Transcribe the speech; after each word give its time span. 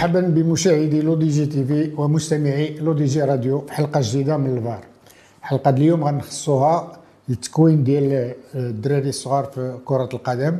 مرحبا 0.00 0.20
بمشاهدي 0.20 1.00
Le 1.02 1.14
DG 1.14 1.46
TV 1.46 1.92
ومستمعي 1.96 2.78
Le 2.78 2.92
DG 2.92 3.22
Radio 3.22 3.60
في 3.60 3.72
حلقة 3.72 4.00
جديدة 4.02 4.36
من 4.36 4.56
لفار. 4.56 4.84
حلقة 5.42 5.70
اليوم 5.70 6.04
غنخصوها 6.04 6.98
التكوين 7.30 7.84
ديال 7.84 8.34
الدراري 8.54 9.08
الصغار 9.08 9.44
في 9.44 9.78
كرة 9.84 10.08
القدم. 10.12 10.58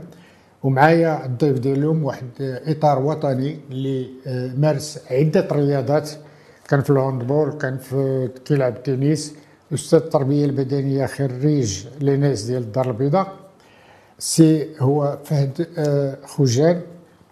ومعايا 0.62 1.26
الضيف 1.26 1.58
ديال 1.58 1.78
اليوم 1.78 2.04
واحد 2.04 2.26
إطار 2.40 2.98
وطني 2.98 3.58
اللي 3.70 4.06
مارس 4.58 5.00
عدة 5.10 5.48
رياضات. 5.52 6.10
كان 6.68 6.80
في 6.80 6.90
ال 6.90 6.97
handball 6.97 7.52
كان 7.52 7.78
في 7.78 8.28
كيلعب 8.44 8.76
التنس 8.76 9.34
أستاذ 9.74 9.98
التربية 9.98 10.44
البدنية 10.44 11.06
خريج 11.06 11.86
l'ENS 12.00 12.42
ديال 12.42 12.62
الدار 12.62 12.90
البيضاء. 12.90 13.32
سي 14.18 14.68
هو 14.78 15.18
فهد 15.24 15.66
آه، 15.78 16.16
خوجان. 16.26 16.80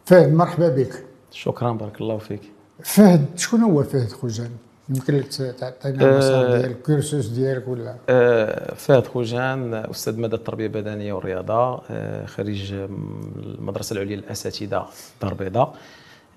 فهد 0.04 0.32
مرحبا 0.34 0.68
بك. 0.68 1.07
شكرا 1.32 1.72
بارك 1.72 2.00
الله 2.00 2.18
فيك. 2.18 2.40
فهد 2.82 3.26
شكون 3.36 3.60
هو 3.60 3.82
فهد 3.82 4.08
خوجان؟ 4.08 4.50
يمكن 4.88 5.16
لك 5.16 5.26
تعطينا 5.58 6.04
أه 6.04 6.12
المسار 6.12 6.46
ديال 6.58 6.70
الكورسوس 6.70 7.26
ديالك 7.26 7.68
ولا؟ 7.68 7.96
أه 8.08 8.74
فهد 8.74 9.06
خوجان 9.06 9.74
أستاذ 9.74 10.20
ماده 10.20 10.36
التربية 10.36 10.66
البدنية 10.66 11.12
والرياضة 11.12 11.82
أه 11.90 12.26
خريج 12.26 12.72
المدرسة 12.72 13.94
العليا 13.94 14.16
للأساتذة 14.16 14.86
دار 15.22 15.32
البيضاء 15.32 15.76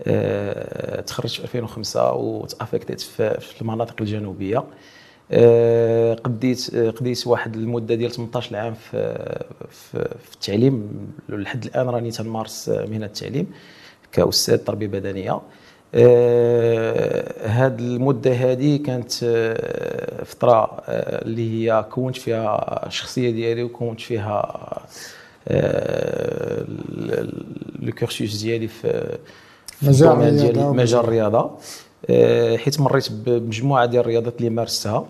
أه 0.03 1.01
تخرجت 1.01 1.41
في 1.41 1.45
2005 1.45 2.13
وتأفكتيت 2.13 3.01
في 3.01 3.61
المناطق 3.61 3.95
الجنوبية. 4.01 4.63
أه 5.31 6.13
قديت 6.13 6.75
قديت 6.75 7.27
واحد 7.27 7.55
المدة 7.55 7.95
ديال 7.95 8.11
18 8.11 8.55
عام 8.55 8.73
في 8.73 8.91
في, 9.69 10.15
في 10.23 10.35
التعليم. 10.35 11.07
لحد 11.29 11.65
الآن 11.65 11.89
راني 11.89 12.11
تنمارس 12.11 12.69
مهنة 12.69 13.05
التعليم. 13.05 13.47
كأستاذ 14.11 14.57
تربيه 14.57 14.87
بدنية. 14.87 15.41
هاد 17.45 17.79
المدة 17.79 18.31
هذه 18.31 18.77
كانت 18.77 19.11
آه، 19.23 20.23
فترة 20.23 20.81
آه، 20.87 21.25
اللي 21.25 21.51
هي 21.53 21.85
كونت 21.91 22.17
فيها 22.17 22.87
الشخصية 22.87 23.31
ديالي 23.31 23.63
وكونت 23.63 24.01
فيها 24.01 24.61
آه، 25.47 26.65
لو 27.79 27.91
كورسوس 27.99 28.41
ديالي 28.41 28.67
في 28.67 29.17
مجال 29.81 30.09
الرياضة 30.09 30.73
مجال 30.73 30.99
الرياضة. 30.99 31.51
حيت 32.57 32.79
مريت 32.79 33.11
بمجموعة 33.11 33.85
ديال 33.85 34.01
الرياضات 34.01 34.37
اللي 34.37 34.49
مارستها. 34.49 35.05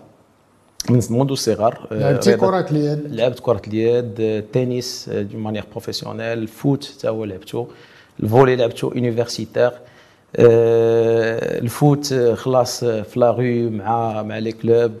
منذ 0.90 1.30
الصغر 1.30 1.86
لعبتي 1.90 2.36
كرة 2.36 2.66
اليد. 2.70 3.14
لعبت 3.14 3.40
كرة 3.40 3.62
اليد 3.66 4.14
التنس 4.20 5.10
de 5.12 5.38
manière 5.38 5.64
professionnelle 5.70 6.38
ال 6.38 6.47
foot 6.47 6.84
حتى 6.84 7.08
هو 7.08 7.24
لعبته. 7.24 7.68
ال 8.22 8.27
volley 8.27 8.56
لعبته 8.56 8.92
universitaire 8.94 9.70
ال 11.62 11.72
foot 11.72 12.14
خلاص 12.14 12.84
في 12.84 13.12
لا 13.20 13.32
مع 13.70 14.22
مع 14.22 14.38
les 14.38 14.52
clubs 14.52 14.92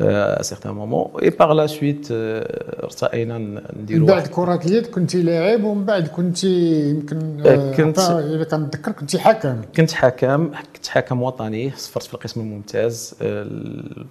à 0.00 0.42
certain 0.42 0.72
moment 0.72 1.22
et 1.22 1.30
par 1.30 1.52
la 1.52 1.66
suite 1.66 2.06
ارتئينا 2.10 3.38
نديرو 3.76 4.00
من 4.00 4.06
بعد 4.06 4.26
كرة 4.26 4.60
اليد 4.66 4.86
كنت 4.86 5.16
لاعب 5.16 5.64
ومن 5.64 5.84
بعد 5.84 6.08
كنت 6.08 6.44
يمكن 6.44 7.18
كنت 7.76 7.98
إذا 7.98 8.44
كنتذكر 8.44 8.92
كنت 8.92 9.16
حكم 9.16 9.62
كنت 9.76 9.92
حكم 9.92 10.50
كنت 10.76 10.86
حكم 10.86 11.22
وطني 11.22 11.70
صفرت 11.76 12.02
في 12.04 12.14
القسم 12.14 12.40
الممتاز 12.40 13.14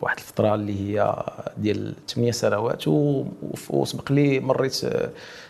واحد 0.01 0.17
الفترة 0.17 0.55
اللي 0.55 0.79
هي 0.99 1.23
ديال 1.57 1.93
8 2.09 2.31
سنوات 2.31 2.83
وسبق 3.69 4.11
لي 4.11 4.39
مريت 4.39 4.85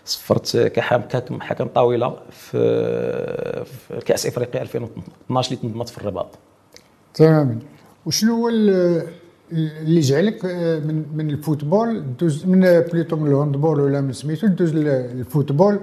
صفرت 0.05 0.57
كحكم 0.57 1.41
حكم 1.41 1.67
طاولة 1.67 2.15
في 2.31 3.65
في 3.65 3.99
كأس 4.05 4.25
إفريقيا 4.27 4.61
2012 4.61 5.51
اللي 5.51 5.61
تنظمت 5.61 5.89
في 5.89 5.97
الرباط. 5.97 6.27
تماما 7.13 7.59
وشنو 8.05 8.35
هو 8.35 8.49
اللي 9.51 9.99
جعلك 9.99 10.45
آه، 10.45 10.79
من 10.79 11.05
من 11.15 11.29
ال 11.29 11.38
football 11.38 12.03
دوز 12.19 12.45
من 12.45 12.59
بليتو 12.59 13.15
من 13.15 13.31
ال 13.31 13.37
handball 13.37 13.79
ولا 13.79 14.01
من 14.01 14.13
سميتو 14.13 14.47
دوز 14.47 14.75
ال 14.75 14.87
football 14.87 15.79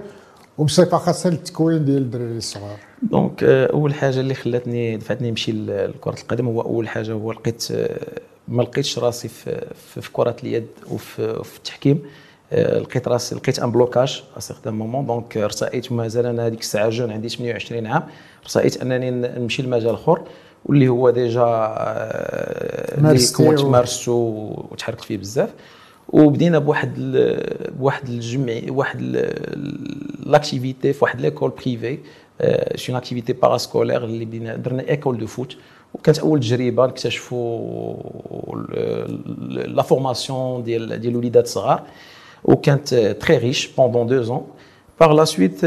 وبصفة 0.57 0.97
خاصة 0.97 1.29
التكوين 1.29 1.85
ديال 1.85 1.97
الدراري 1.97 2.37
الصغار. 2.37 2.77
donc 3.01 3.43
آه، 3.43 3.65
أول 3.73 3.93
حاجة 3.93 4.19
اللي 4.19 4.33
خلاتني 4.33 4.97
دفعتني 4.97 5.29
نمشي 5.29 5.51
لكره 5.51 6.15
القدم 6.21 6.47
هو 6.47 6.61
أول 6.61 6.87
حاجة 6.87 7.11
هو 7.11 7.31
لقيت 7.31 7.67
آه، 7.71 8.19
ما 8.47 8.63
لقيتش 8.63 8.99
راسي 8.99 9.27
في, 9.27 9.65
في 9.75 10.11
كرة 10.11 10.35
اليد 10.43 10.67
وفي 10.91 11.43
في 11.43 11.57
التحكيم 11.57 12.01
لقيت 12.51 13.07
راسي 13.07 13.35
لقيت 13.35 13.59
un 13.59 13.71
blocage 13.71 14.07
à 14.07 14.13
un 14.13 14.23
moment 14.65 15.05
donc 15.05 15.37
ارتأيت 15.37 15.91
مازال 15.91 16.25
أنا 16.25 16.47
هذيك 16.47 16.59
الساعة 16.59 16.89
jeune 16.89 17.11
عندي 17.11 17.29
28 17.29 17.85
عام 17.87 18.03
ارتأيت 18.43 18.81
أنني 18.81 19.11
نمشي 19.11 19.63
لمجال 19.63 19.93
أخر. 19.93 20.21
واللي 20.65 20.87
هو 20.87 21.09
déjà 21.09 21.41
آه، 21.41 22.97
اللي 22.97 23.27
كنت 23.37 23.61
مارستو 23.61 24.11
وتحركت 24.71 25.03
فيه 25.03 25.17
بزاف. 25.17 25.49
وبدينا 26.09 26.59
بواحد 26.59 26.93
بواحد 27.79 28.09
الجمع 28.09 28.53
واحد 28.69 29.01
l'activité 30.25 30.93
في 30.93 31.03
واحد 31.03 31.21
l'école 31.21 31.49
privée 31.49 31.97
شي 32.75 32.97
activité 32.97 33.33
parascolaire 33.33 34.03
اللي 34.03 34.25
بدينا 34.25 34.55
درنا 34.55 34.89
école 34.89 35.17
de 35.17 35.27
foot. 35.27 35.57
وكانت 35.93 36.19
أول 36.19 36.39
تجربة 36.39 36.85
نكتشفوا 36.85 37.95
la 39.49 39.81
formation 39.81 40.63
ديال 40.63 40.99
ديال 40.99 41.11
الوليدات 41.11 41.43
الصغار. 41.43 41.83
وكانت 42.43 42.95
très 42.95 43.37
riche 43.37 43.67
pendant 43.67 44.07
deux 44.07 44.21
ans 44.21 44.47
par 44.99 45.11
la 45.13 45.25
suite 45.25 45.61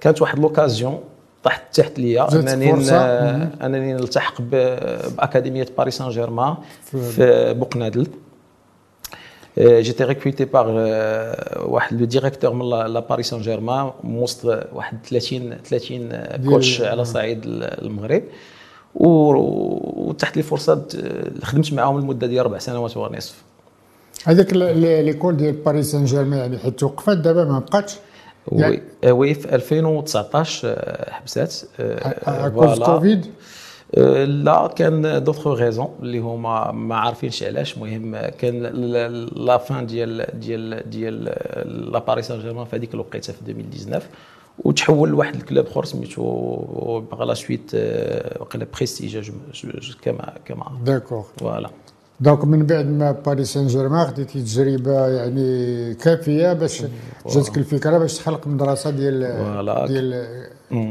كانت 0.00 0.22
واحد 0.22 0.38
l'occasion 0.38 1.00
طحت 1.44 1.62
تحت 1.80 1.98
ليا 1.98 2.34
أنني 2.34 2.72
أنني 3.62 3.92
نلتحق 3.92 4.40
بأكاديمية 4.40 5.66
باريس 5.78 5.98
سان 5.98 6.10
جيرمان 6.10 6.54
في 6.82 7.54
بوقنادل. 7.58 8.06
j'étais 9.58 10.04
recruté 10.04 10.44
par 10.44 10.66
واحد 11.70 12.00
le 12.00 12.04
directeur 12.04 12.52
من 12.52 12.70
la 12.70 13.00
باريس 13.00 13.30
سان 13.30 13.40
جيرمان 13.40 13.90
وسط 14.04 14.44
واحد 14.72 14.98
30 15.06 15.58
30 15.64 16.10
coach 16.48 16.82
على 16.82 17.04
صعيد 17.04 17.40
المغرب. 17.44 18.22
وتحت 18.94 20.36
لي 20.36 20.42
فرصة 20.42 20.84
خدمت 21.42 21.72
معاهم 21.72 22.00
لمدة 22.00 22.26
ديال 22.26 22.40
أربع 22.40 22.58
سنوات 22.58 22.96
ونصف 22.96 23.34
هذاك 24.24 24.52
l'école 24.52 25.36
ديال 25.36 25.52
باريس 25.52 25.92
سان 25.92 26.04
جيرمان 26.04 26.38
يعني 26.38 26.58
حيت 26.58 26.78
توقفت 26.78 27.16
دابا 27.16 27.44
ما 27.44 27.58
بقاتش. 27.58 27.96
oui 28.52 28.80
oui 29.10 29.34
في 29.34 29.54
2019 29.54 30.78
حبسات 31.10 31.54
cause 32.54 32.78
Covid 32.82 33.26
لا 34.26 34.66
كان 34.76 35.24
d'autres 35.24 35.46
raisons 35.48 35.88
اللي 36.02 36.18
هما 36.18 36.72
ما 36.72 36.96
عارفينش 36.96 37.42
علاش. 37.42 37.76
المهم 37.76 38.16
كان 38.16 38.62
la 39.36 39.58
fin 39.58 39.86
ديال 39.86 40.26
ديال 40.40 40.90
ديال 40.90 41.24
la 41.92 41.98
باريس 41.98 42.28
سان 42.28 42.40
جيرمان 42.40 42.64
في 42.64 42.76
هذيك 42.76 42.94
الوقيته 42.94 43.32
في 43.32 43.40
2019 43.40 44.06
وتحول 44.58 45.08
لواحد 45.08 45.34
ال 45.34 45.40
club 45.40 45.66
آخر 45.66 45.84
سميتو 45.84 47.00
par 47.00 47.24
la 47.24 47.34
suite 47.34 47.70
وقيلا 48.40 48.66
بريستيج 48.76 49.30
كما 50.02 50.32
كما 50.44 50.78
d'accord 50.84 51.24
voilà 51.36 51.70
donc 52.20 52.44
من 52.44 52.66
بعد 52.66 52.86
ما 52.86 53.12
باريس 53.12 53.52
سان 53.52 53.66
جيرمان 53.66 54.06
خديتي 54.06 54.42
تجربة 54.42 55.06
يعني 55.06 55.94
كافية 55.94 56.52
باش 56.52 56.82
جاتك 57.26 57.58
الفكرة 57.58 57.98
باش 57.98 58.18
تخلق 58.18 58.46
مدرسة 58.46 58.90
ديال 58.90 59.20
ديال 59.88 60.26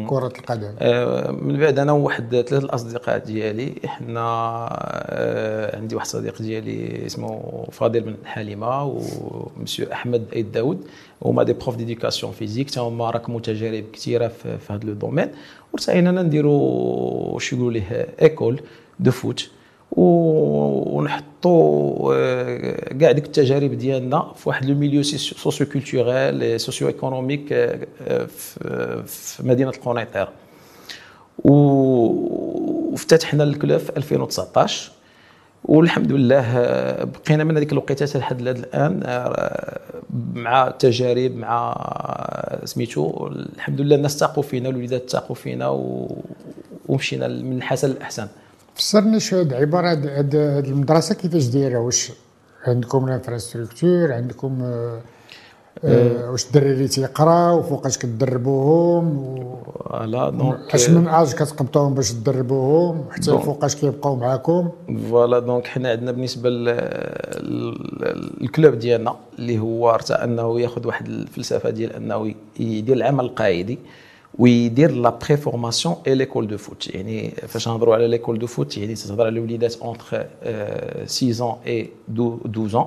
كرة 0.08 0.34
القدم. 0.40 0.72
آه، 0.80 1.32
من 1.32 1.60
بعد 1.60 1.80
أنا 1.80 1.92
وواحد 1.92 2.30
ثلاثة 2.30 2.58
الأصدقاء 2.58 3.18
ديالي 3.18 3.74
إحنا 3.86 4.20
آه، 4.70 5.78
عندي 5.78 5.96
واحد 5.96 6.08
صديق 6.08 6.42
ديالي 6.42 7.06
اسمه 7.06 7.64
فاضل 7.72 8.00
بن 8.02 8.16
حليمة 8.26 8.84
ومسيو 8.84 9.92
أحمد 9.92 10.26
أيد 10.34 10.52
داود. 10.52 10.88
هما 11.26 11.44
des 11.44 11.54
profs 11.54 11.76
d'éducation 11.76 12.32
physique 12.32 12.70
تا 12.70 12.82
هما 12.82 13.10
راكموا 13.10 13.40
تجارب 13.40 13.84
كثيرة 13.94 14.28
في, 14.28 14.58
هذا 14.70 14.84
le 14.84 14.94
domaine 14.94 15.28
وارتأينا 15.74 16.12
نديروا 16.12 17.40
شو 17.40 17.56
يقولوا 17.56 17.72
ليه 17.72 18.08
école 18.22 18.62
de 19.00 19.12
foot 19.12 19.50
ونحطوا 19.92 21.64
آه، 22.16 22.94
كاع 22.94 23.12
ديك 23.12 23.26
التجارب 23.26 23.72
ديالنا 23.72 24.32
في 24.36 24.50
واحد 24.50 24.66
le 24.66 24.76
milieu 24.76 25.04
socio-culturel 25.04 26.60
socio-économique 26.60 27.48
في 29.08 29.36
مدينة 29.40 29.70
القنيطرة. 29.70 30.32
وافتتحنا 31.44 33.44
ال 33.44 33.50
club 33.50 33.78
في 33.78 33.98
2019 33.98 34.92
والحمد 35.64 36.12
لله 36.12 36.58
آه، 36.58 37.04
بقينا 37.04 37.44
من 37.44 37.58
هذيك 37.58 37.72
الوقيته 37.72 38.20
لحد 38.20 38.48
الآن 38.48 39.02
آه، 39.06 39.80
مع 40.34 40.70
تجارب 40.70 41.36
مع 41.36 41.76
سميتو 42.66 43.28
الحمد 43.28 43.82
لله 43.82 43.96
الناس 43.96 44.18
تاقوا 44.18 44.44
فينا 44.44 44.70
الوليدات 44.70 45.10
تاقوا 45.10 45.36
فينا 45.36 45.68
ومشينا 46.88 47.28
من 47.28 47.58
الحسن 47.58 47.90
للاحسن 47.90 48.28
فسرني 48.76 49.20
شوية 49.20 49.56
عباره 49.56 49.88
هاد 49.88 50.36
المدرسة 50.68 51.16
كيفاش 51.16 51.46
دايره 51.46 51.80
واش 51.80 52.12
عندكم 52.68 53.06
ال 53.08 53.15
infrastructure 53.15 54.14
عندكم 54.14 54.62
آه، 55.84 56.32
واش 56.32 56.46
الدراري 56.46 56.88
تيقراو 56.88 57.60
وفوقاش 57.60 57.98
كتدربوهم 57.98 59.36
voilà 59.90 60.30
donc 60.30 60.74
اش 60.74 60.90
من 60.90 61.08
âge 61.08 61.34
كتقبطوهم 61.34 61.94
باش 61.94 62.12
تدربوهم 62.12 63.06
حتى 63.12 63.38
فوقاش 63.38 63.76
كيبقاو 63.76 64.16
معاكم 64.16 64.70
voilà 65.10 65.40
donc 65.40 65.68
حنا 65.68 65.90
عندنا 65.90 66.12
بالنسبة 66.12 66.50
لل 68.40 68.51
club 68.51 68.74
ديالنا 68.76 69.16
اللي 69.40 69.60
هو 69.60 69.90
ارتأى 69.90 70.24
انه 70.24 70.60
ياخذ 70.62 70.88
واحد 70.88 71.08
الفلسفه 71.08 71.70
ديال 71.70 71.94
انه 71.94 72.34
يدير 72.60 72.96
العمل 72.96 73.26
القاعدي 73.26 73.80
ويدير 74.40 74.92
la 74.92 75.10
préformation 75.10 75.96
et 76.08 76.16
l'école 76.16 76.48
de 76.48 76.58
foot 76.58 76.88
يعني 76.96 77.30
فاش 77.48 77.68
نهضروا 77.68 77.96
على 77.96 78.08
l'école 78.08 78.40
de 78.40 78.48
foot 78.48 78.78
يعني 78.78 78.96
تهضر 78.96 79.26
على 79.26 79.30
الوليدات 79.40 79.76
entre 79.82 80.26
6 81.06 81.50
ans 81.52 81.56
et 81.68 81.88
12 82.16 82.80
ans 82.80 82.86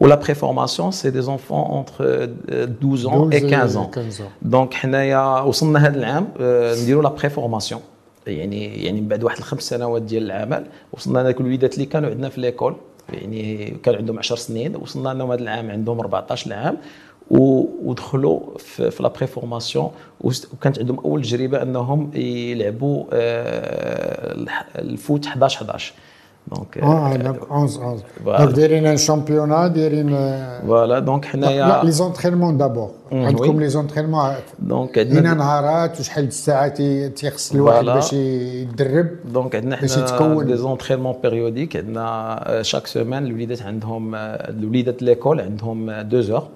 و 0.00 0.14
la 0.14 0.34
préformation 0.34 0.90
c'est 0.90 1.10
des 1.10 1.20
enfants 1.22 1.58
entre 1.60 2.24
12 2.48 3.08
ans 3.08 3.30
et 3.30 3.40
15 3.50 3.76
ans 3.76 3.94
15 3.94 4.24
donc 4.42 4.74
حنايا 4.74 5.40
وصلنا 5.40 5.86
هذا 5.86 5.96
العام 5.98 6.28
آه، 6.40 6.74
نديروا 6.82 7.02
la 7.02 7.08
préformation 7.08 7.80
يعني 8.26 8.84
يعني 8.84 9.00
من 9.00 9.08
بعد 9.08 9.24
واحد 9.24 9.38
الخمس 9.38 9.62
سنوات 9.62 10.02
ديال 10.02 10.22
العمل 10.22 10.66
وصلنا 10.92 11.18
لذوك 11.18 11.40
الوليدات 11.40 11.74
اللي 11.74 11.86
كانوا 11.86 12.10
عندنا 12.10 12.28
في 12.28 12.40
l'école 12.40 12.76
يعني 13.12 13.70
كان 13.82 13.94
عندهم 13.94 14.18
10 14.18 14.36
سنين 14.36 14.76
وصلنا 14.76 15.08
لهم 15.08 15.30
هذا 15.32 15.40
العام 15.42 15.70
عندهم 15.70 16.00
14 16.00 16.52
عام 16.52 16.74
و- 16.74 16.78
ودخلوا 17.30 18.40
في, 18.58 18.90
في 18.90 19.02
la 19.02 19.08
préformation 19.08 19.90
وكانت 20.20 20.78
عندهم 20.78 20.98
أول 20.98 21.22
تجربة 21.22 21.62
أنهم 21.62 22.10
يلعبوا 22.14 23.04
آه، 23.12 24.36
ال 24.78 24.88
foot 24.88 25.26
11 25.26 25.56
11 25.64 25.94
donc 26.56 26.78
آه 26.78 27.16
donc 27.16 27.42
11 27.42 27.80
11 27.82 28.02
voilà. 28.24 28.44
donc 28.44 28.54
دايرين 28.56 28.86
un 28.86 28.96
championnat 28.96 29.66
دايرين 29.66 30.14
آه، 30.14 30.60
voilà 30.66 30.98
donc 30.98 31.24
لا 31.24 31.30
حنايا 31.30 31.84
les 31.84 31.90
entraînements 31.90 32.58
d'abord 32.58 32.90
عندكم. 33.12 33.60
les 33.60 33.68
entraînements 33.68 34.32
donc 34.58 34.98
عندنا 34.98 35.34
نهارات 35.34 36.00
وشحال 36.00 36.24
ي- 36.80 37.08
تيخص 37.08 37.52
الواحد. 37.54 37.84
باش 37.84 38.12
يتدرب 38.12 39.06
donc 39.32 39.54
عندنا 39.56 39.80
باش 39.80 39.94
حنا 39.94 40.04
يتكون. 40.04 40.46
des 40.46 40.56
entraînements 40.56 41.14
périodiques 41.22 41.76
عندنا 41.76 42.58
chaque 42.62 42.86
semaine 42.86 43.26
الوليدات 43.26 43.62
عندهم 43.62 44.14
آه، 44.14 44.18
الوليدات 44.50 45.02
l'école 45.02 45.40
عندهم 45.40 45.90
deux 46.00 46.20
heures 46.20 46.48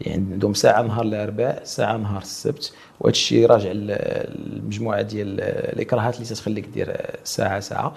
يعني 0.00 0.32
عندهم 0.32 0.54
ساعة 0.54 0.82
نهار 0.82 1.04
الاربعاء 1.04 1.60
ساعة 1.64 1.96
نهار 1.96 2.22
السبت 2.22 2.72
وهذا 3.00 3.12
الشيء 3.12 3.46
راجع 3.46 3.72
ل- 3.72 3.90
المجموعه 3.90 5.02
ديال 5.02 5.40
الإكراهات 5.40 6.14
اللي 6.14 6.26
تتخليك 6.26 6.66
دير 6.74 6.96
ساعة 7.24 7.60
ساعة. 7.60 7.94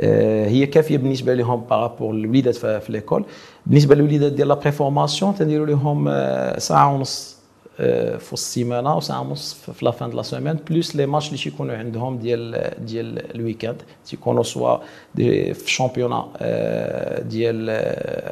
آه، 0.00 0.48
هي 0.48 0.66
كافية 0.66 0.96
بالنسبة 0.98 1.34
لهم 1.34 1.60
par 1.60 1.76
rapport 1.76 2.14
الوليدات 2.14 2.56
في 2.56 2.92
l'école 2.92 3.24
بالنسبة 3.66 3.94
للوليدات 3.94 4.32
ديال 4.32 4.48
la 4.48 4.54
préformation 4.54 5.34
تنديروا 5.34 5.66
لهم 5.66 6.08
آه، 6.08 6.58
ساعة 6.58 6.94
ونص 6.94 7.38
آه، 7.80 8.16
في 8.16 8.32
السيمانة 8.32 8.96
وساعة 8.96 9.20
ونص 9.20 9.54
في 9.54 9.84
la 9.84 9.90
fin 9.90 10.10
de 10.10 10.16
la 10.16 10.22
semaine 10.22 10.58
plus 10.70 10.96
les 10.96 11.06
matchs 11.06 11.26
اللي 11.28 11.38
تيكونوا 11.38 11.76
عندهم 11.76 12.18
ديال 12.18 12.70
ديال 12.86 13.34
ال 13.34 13.39
week-end 13.39 13.82
تيكونوا 14.06 14.42
soit 14.42 14.76
في 15.16 15.62
championnat 15.66 16.28
آه، 16.36 17.22
ديال 17.22 17.70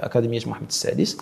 اكاديميه 0.04 0.40
محمد 0.46 0.68
السادس 0.68 1.18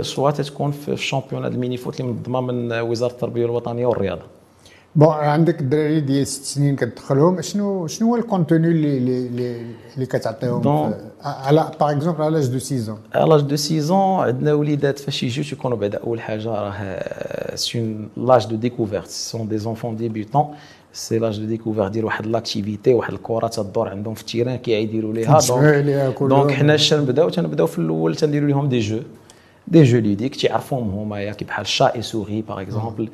soit 0.00 0.30
تتكون 0.30 0.70
في 0.70 0.88
ال 0.92 0.96
championnat 0.96 1.44
ال 1.44 1.48
mini-foot 1.48 2.00
اللي 2.00 2.12
منظمة 2.12 2.40
من 2.40 2.72
وزارة 2.80 3.12
التربية 3.12 3.44
الوطنيه 3.44 3.86
والرياضة. 3.86 4.22
bon 4.96 5.08
عندك 5.08 5.60
الدراري 5.60 6.00
ديال 6.00 6.26
ست 6.26 6.44
سنين 6.44 6.76
كتدخلهم 6.76 7.40
شنو 7.40 7.86
شنو 7.86 8.08
هو 8.08 8.16
ال 8.16 8.23
contenu 8.23 8.68
اللي 8.68 8.98
اللي 8.98 9.26
اللي, 9.96 10.06
كتعطيهم 10.06 10.62
donc- 10.62 10.96
على 11.22 11.70
par 11.80 11.90
exemple 11.90 12.22
على 12.22 12.34
l'âge 12.38 12.46
de 12.46 12.58
6 12.58 12.94
ans 13.14 13.16
l'âge 13.28 13.40
de 13.40 13.56
6 13.56 13.92
عندنا 14.22 14.52
وليدات 14.52 14.98
فاش 14.98 15.22
يجيو 15.22 15.44
تيكونوا 15.44 15.76
بعد 15.76 15.94
أول 15.94 16.20
حاجة 16.20 16.48
راه 16.48 17.54
c'est 17.54 17.78
un 17.78 18.08
l'âge 18.16 18.46
de 18.46 18.56
découverte 18.56 19.06
sont 19.06 19.48
des 19.48 19.58
enfants 19.58 19.96
débutants 19.96 20.44
c'est 20.92 21.18
l'âge 21.18 21.38
de 21.40 21.44
découverte 21.46 21.90
ديال 21.90 22.04
واحد 22.04 22.26
l'activité 22.26 22.94
واحد 22.94 23.12
الكرة 23.12 23.46
تدور 23.48 23.88
عندهم 23.88 24.14
في 24.14 24.20
ال 24.20 24.25
terrain 24.25 24.56
كيعيديروا 24.56 25.14
ليها. 25.14 25.38
donc 26.20 26.50
يوم. 26.50 26.58
حنا 26.58 26.74
اش 26.74 26.94
نبداو 26.94 27.28
تنبداو 27.28 27.66
في 27.66 27.78
الأول 27.78 28.16
تنديروا 28.16 28.48
لهم 28.48 28.68
des 28.68 28.78
jeux 28.78 28.98
des 29.70 29.82
jeux 29.82 29.98
ludiques 29.98 30.36
تيعرفوهم 30.36 30.90
هما 30.90 31.20
يا 31.20 31.32
كي 31.32 31.44
بحال 31.44 31.66
chat 31.66 31.94
et 31.94 32.02
souris 32.02 32.42
par 32.42 32.60
exemple 32.60 33.08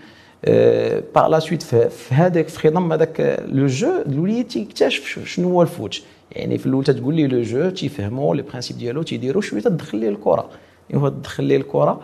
par 1.15 1.27
la 1.27 1.39
suite 1.39 1.63
في 1.63 2.15
هذاك 2.15 2.49
في 2.49 2.59
خضم 2.59 2.93
هذاك 2.93 3.45
le 3.49 3.67
jeu 3.67 4.03
الوليد 4.07 4.47
تيكتشف 4.47 5.25
شنو 5.27 5.49
هو 5.49 5.63
ال 5.63 5.71
foot 5.71 6.03
يعني 6.33 6.59
في 6.59 6.67
الأول 6.67 6.85
تتقول 6.85 7.15
ليه 7.15 7.27
le 7.27 7.43
jeu 7.43 7.71
تيفهموا 7.71 8.35
les 8.35 8.43
principes 8.43 8.77
ديالو 8.77 9.03
تيديروا 9.03 9.43
شوية 9.43 9.61
تدخل 9.61 9.99
ليه 9.99 10.09
الكره 10.09 10.49
ايوا 10.91 11.09
تدخل 11.09 11.45
ليه 11.45 11.57
الكره 11.57 12.01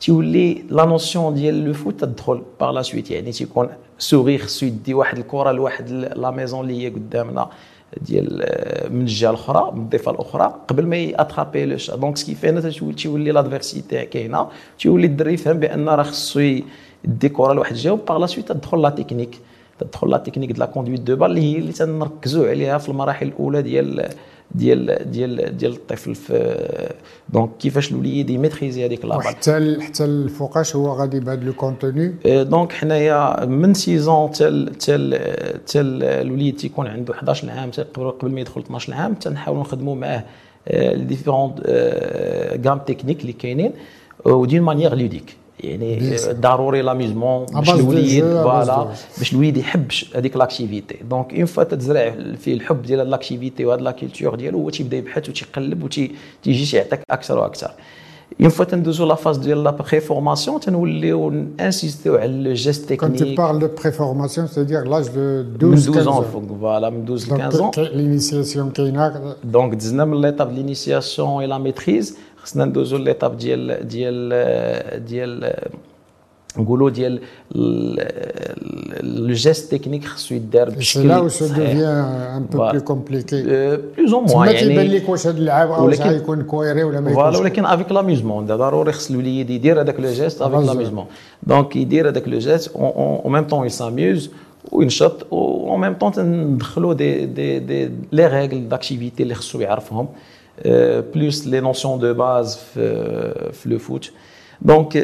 تيولي 0.00 0.64
la 0.70 0.84
notion 0.84 1.34
ديال 1.34 1.64
le 1.64 1.72
foot 1.72 2.00
تدخل 2.00 2.42
par 2.60 2.70
la 2.70 2.82
suite 2.82 3.10
يعني 3.10 3.32
تيكون 3.32 3.68
سوغي 3.98 4.38
خصو 4.38 4.66
يدي 4.66 4.94
واحد 4.94 5.18
الكره 5.18 5.52
لواحد 5.52 5.90
la 5.90 6.30
maison 6.30 6.60
اللي 6.60 6.82
هي 6.82 6.88
قدامنا 6.88 7.50
ديال 8.00 8.42
آه، 8.42 8.88
من 8.88 9.00
الجهة 9.00 9.30
الأخرى 9.30 9.72
من 9.74 9.80
الضفه 9.80 10.10
الأخرى 10.10 10.54
قبل 10.68 10.86
ما 10.86 10.96
ي 10.96 11.04
attraper 11.04 11.64
le 11.64 11.76
chat. 11.76 11.96
donc 11.96 12.16
ce 12.16 12.23
qui 12.23 12.34
fait 12.34 12.60
تيولي 12.96 13.32
l'adversité 13.32 14.06
كاينة 14.06 14.48
تيولي 14.78 15.06
الدري 15.06 15.34
يفهم 15.34 15.60
بأن 15.60 15.88
راه 15.88 16.02
خصو 16.02 16.40
يدي 16.40 17.28
لواحد 17.38 17.72
الجهة 17.72 17.92
و 17.92 17.98
par 17.98 18.18
la 18.18 18.26
suite 18.26 18.48
تدخل 18.52 18.82
la 18.82 18.90
technique 18.90 19.38
تدخل 19.78 20.10
la 20.10 20.18
technique 20.18 20.52
de 20.52 20.60
la 20.60 20.66
conduite 20.66 21.00
de 21.00 21.16
balle 21.16 21.30
اللي 21.30 21.40
هي 21.40 21.58
اللي 21.58 21.72
تنركزوا 21.72 22.48
عليها 22.48 22.78
في 22.78 22.88
المراحل 22.88 23.26
الأولى 23.26 23.62
ديال 23.62 24.08
ديال 24.50 25.10
ديال 25.10 25.56
ديال 25.56 25.72
الطفل 25.72 26.14
في 26.14 26.92
donc 27.28 27.50
كيفاش 27.58 27.92
الوليد 27.92 28.30
ي 28.30 28.36
maîtriser 28.36 28.86
هذيك 28.86 29.04
la 29.04 29.16
balle 29.16 29.18
وحتى 29.18 29.76
حتى 29.80 30.04
الفوقاش 30.04 30.76
هو 30.76 30.92
غادي 30.92 31.20
بهذا 31.20 31.44
le 31.44 31.52
contenu. 31.52 32.14
آه، 32.26 32.42
donc 32.42 32.72
حنايا 32.72 33.44
من 33.44 33.74
6 33.74 34.28
حتى 34.28 34.66
حتى 34.74 35.18
حتى 35.54 35.80
الوليد 35.80 36.56
تيكون 36.56 36.86
عنده 36.86 37.14
11 37.14 37.50
عام 37.50 37.70
قبل 37.94 38.10
قبل 38.10 38.30
ما 38.30 38.40
يدخل 38.40 38.60
12 38.60 38.94
عام 38.94 39.14
تنحاولوا 39.14 39.62
نخدموا 39.62 39.94
معاه 39.94 40.24
les 40.70 41.04
différentes 41.04 41.54
gammes 42.66 42.78
techniques 42.78 43.20
اللي 43.20 43.32
كاينين 43.32 43.72
و 44.24 44.30
d'une 44.30 44.62
manière 44.62 44.94
ludique 44.94 45.36
يعني 45.60 46.00
Bien 46.16 46.20
sûr. 46.20 46.28
آه، 46.28 46.32
ضروري 46.32 46.82
l'amusement 46.82 47.46
باش 47.46 47.70
base 47.70 47.72
de 47.72 47.74
الوليد 47.78 48.22
jeu, 48.24 48.26
à 48.26 48.40
base 48.40 48.42
voilà 48.42 48.88
de- 49.14 49.18
باش 49.18 49.32
الوليد 49.32 49.56
يحب 49.56 49.90
هذيك 50.16 50.36
l'activité. 50.36 50.96
donc 51.10 51.34
une 51.34 51.44
fois 51.44 51.64
تزرع 51.64 52.14
فيه 52.38 52.54
الحب 52.54 52.82
ديال 52.82 52.98
هاد 53.00 53.08
l'activité 53.08 53.64
وهاد 53.64 53.80
la 53.80 53.90
culture 53.90 54.34
ديالو 54.34 54.58
هو 54.62 54.70
تيبدا 54.70 54.96
يبحث 54.96 55.28
وتيقلب 55.28 55.84
وتيجي 55.84 56.66
تيعطيك 56.70 57.00
أكثر 57.10 57.38
وأكثر. 57.38 57.70
une 58.40 58.48
fois 58.48 58.64
تندوزو 58.64 59.06
la 59.06 59.14
phase 59.14 59.36
ديال 59.36 59.64
la 59.64 59.70
préformation 59.70 60.60
تنوليو 60.60 61.28
insister 61.60 62.10
و 62.10 62.16
على 62.16 62.32
le 62.42 62.52
geste 62.54 62.92
Quand 62.92 62.96
tu 62.96 62.96
تكنيك 62.96 63.40
parles 63.40 63.58
de 63.62 63.66
préformation, 63.82 64.46
c'est-à-dire 64.46 64.84
l'âge 64.84 65.08
de 65.12 65.44
من 65.44 65.58
12 65.58 65.86
12 65.86 65.90
15 65.90 66.08
ans 66.08 66.10
ans. 66.10 66.22
فوق 66.22 66.42
voilà 66.60 66.90
من 66.90 67.04
12 67.04 67.28
ل 67.28 67.30
Donc 67.30 67.40
15 67.40 67.60
ans. 67.60 67.70
que- 67.70 67.94
l'initiation 67.94 68.72
كاينة 68.72 69.34
دونك 69.44 69.74
دزنا 69.74 70.04
من 70.04 70.20
l'étape 70.20 70.46
ديال 70.48 70.58
l'initiation 70.58 71.40
et 71.40 71.46
la 71.46 71.58
maîtrise 71.58 72.16
خصنا 72.44 72.64
ندوزو 72.64 72.96
l'étape 72.96 73.36
ديال 73.36 73.88
ديال 73.88 75.04
ديال 75.06 75.54
نقولوا 76.58 76.90
ديال 76.90 77.20
le 79.02 79.32
geste 79.34 79.74
technique 79.74 80.04
خصو 80.04 80.34
يدار 80.34 80.70
بشكل 80.70 81.08
la 81.08 81.28
devient 81.28 82.36
un 82.38 82.54
peu 82.54 82.58
Voilà. 82.58 82.72
plus 82.72 82.84
compliqué. 82.92 83.34
plus 83.96 84.12
ou 84.14 84.26
تما 84.26 84.34
moins 84.34 84.48
تيبان 84.56 84.70
يعني 84.76 84.88
لك 84.98 85.08
واش 85.08 85.26
هذا 85.26 85.38
اللعاب 85.38 85.70
أو 85.70 85.86
ولكن- 85.86 86.02
غيكون 86.04 86.42
كويري 86.42 86.84
ولا 86.84 87.00
ما 87.00 87.10
يكونش. 87.10 87.36
ولكن 87.36 87.64
avec 87.64 87.92
l'amusement 87.92 88.46
ضروري 88.46 88.92
خص 88.92 89.10
الوليد 89.10 89.50
يدير 89.50 89.80
هذاك 89.80 90.00
le 90.00 90.10
geste 90.10 90.42
avec. 90.42 90.66
l'amusement 90.68 91.06
donc 91.42 91.76
يدير 91.76 92.08
هذاك 92.08 92.28
le 92.28 92.38
geste 92.38 92.76
au 92.76 93.28
même 93.28 93.44
temps 93.44 93.66
ي 93.66 93.73
s'amuser 93.73 94.30
وينشط 94.72 95.26
و 95.32 95.76
même 95.76 95.94
temps 95.94 96.12
تندخلوا 96.12 96.94
des 96.94 97.26
des 97.26 97.58
des 97.58 97.90
les 98.12 98.26
règles 98.26 98.68
d'activité 98.68 99.22
اللي 99.22 99.34
خصو 99.34 99.60
يعرفهم. 99.60 100.08
plus 101.14 101.46
les 101.46 101.60
notions 101.60 101.98
de 101.98 102.14
base 102.14 102.56
في 102.56 103.52
في 103.52 103.68
le 103.68 103.78
foot 103.78 104.10
donc 104.62 104.96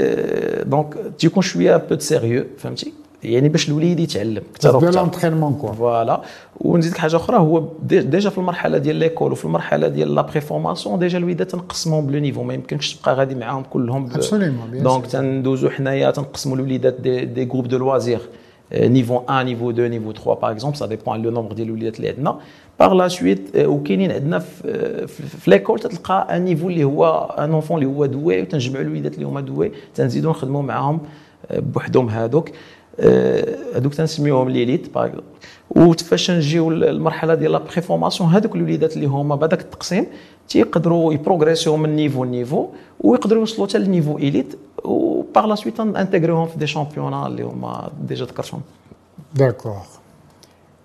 donc 0.66 0.94
تيكون 1.18 1.42
شوية 1.42 1.74
un 1.76 1.80
peu 1.88 1.94
de 1.94 2.00
sérieux 2.00 2.44
فهمتي 2.58 2.92
يعني 3.22 3.48
باش 3.48 3.68
الوليد 3.68 4.00
يتعلم 4.00 4.42
أكثر 4.54 4.70
de 4.70 4.78
وأكثر 4.78 5.00
l'entraînement 5.00 5.54
quoi 5.54 5.72
voilà 5.72 6.20
ونزيدك 6.60 6.98
حاجة 6.98 7.16
أخرى 7.16 7.36
هو 7.36 7.62
dé- 7.82 8.00
déjà 8.02 8.30
في 8.30 8.38
المرحله 8.38 8.78
ديال 8.78 8.96
l'école 8.96 9.32
وفي 9.32 9.44
المرحله 9.44 9.88
ديال 9.88 10.14
la 10.14 10.22
préformation 10.22 10.98
déjà 10.98 11.18
الوليدات 11.18 11.50
تنقسمهم 11.50 12.06
ب 12.06 12.10
le 12.10 12.18
niveau 12.18 12.42
ما 12.42 12.54
يمكنش 12.54 12.94
تبقى 12.94 13.14
غادي 13.14 13.34
معاهم 13.34 13.62
كلهم 13.62 14.06
ب- 14.06 14.12
Absolument, 14.12 14.74
bien 14.78 14.82
donc 14.82 15.04
sûr. 15.06 15.08
تندوزو 15.08 15.70
حنايا 15.70 16.10
تنقسموا 16.10 16.56
الوليدات 16.56 17.00
des, 17.00 17.24
des 17.24 17.44
groupes 17.44 17.68
de 17.68 17.78
loisir 17.78 18.20
niveau 18.74 19.14
1 19.14 19.46
niveau 19.46 19.70
2 19.70 19.90
niveau 19.90 20.12
3 20.12 20.34
par 20.34 20.50
exemple 20.50 20.76
ça 20.76 20.86
dépend 20.86 21.22
le 21.22 21.30
nombre 21.30 21.52
ديال 21.52 21.68
الوليدات 21.68 21.96
اللي 21.96 22.08
عندنا 22.08 22.38
par 22.80 22.94
la 22.94 23.08
suite 23.08 23.56
وكاينين 23.56 24.12
عندنا 24.12 24.38
في 24.38 25.50
l'école 25.50 25.78
تلقى 25.78 26.36
un 26.36 26.44
niveau 26.44 26.68
اللي 26.68 26.84
هو 26.84 27.34
un 27.38 27.52
enfant 27.52 27.82
اللي 27.82 27.94
هو 27.94 28.06
doué 28.06 28.42
وتنجمعوا 28.42 28.84
الوليدات 28.84 29.14
اللي 29.14 29.26
هما 29.26 29.40
doués 29.40 29.72
تنزيدوا 29.94 30.30
نخدموا 30.30 30.62
معاهم 30.62 31.00
بوحدهم 31.50 32.08
آه، 33.00 33.56
هذوك 33.74 33.94
تنسميوهم 33.94 34.48
l'élite 34.48 34.94
par 34.94 35.10
وفاش 35.70 36.30
نجيو 36.30 36.70
للمرحله 36.70 37.34
ديال 37.34 37.52
la 37.52 37.58
préformation 37.58 38.30
هذوك 38.30 38.56
الوليدات 38.56 38.96
اللي 38.96 39.06
هما 39.06 39.36
بهذاك 39.36 39.60
التقسيم 39.60 40.06
تيقدروا 40.50 41.12
ي 41.12 41.18
progresser 41.18 41.71
و 41.71 41.76
من 41.76 41.96
niveau 41.96 42.24
ل 42.24 42.31
niveau 42.31 42.68
ويقدروا 43.00 43.40
يوصلوا 43.40 43.66
حتى 43.68 43.78
ل 43.78 43.84
niveau 43.84 44.18
élite 44.18 44.58
و 44.84 45.00
par 45.00 45.46
la 45.46 45.54
suite 45.54 45.80
intégrer 45.80 46.33
هم 46.33 46.46
في 46.46 46.58
des 46.58 46.66
championnats 46.66 47.26
اللي 47.26 47.42
هما 47.42 47.90
déjà 48.08 48.24
ذكرتهم. 48.24 48.60
d'accord 49.34 49.82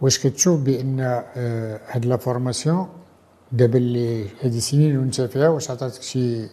واش 0.02 0.20
كتشوف 0.20 0.60
بأن 0.60 1.00
آه، 1.00 1.80
هاد 1.92 2.06
la 2.06 2.18
formation 2.18 2.88
دابا 3.52 3.78
اللي 3.78 4.26
هادي 4.42 4.60
سنين 4.60 4.98
وانت 4.98 5.22
فيها 5.22 5.50
واش 5.50 5.72
عطاتك 5.72 6.02
شي 6.02 6.48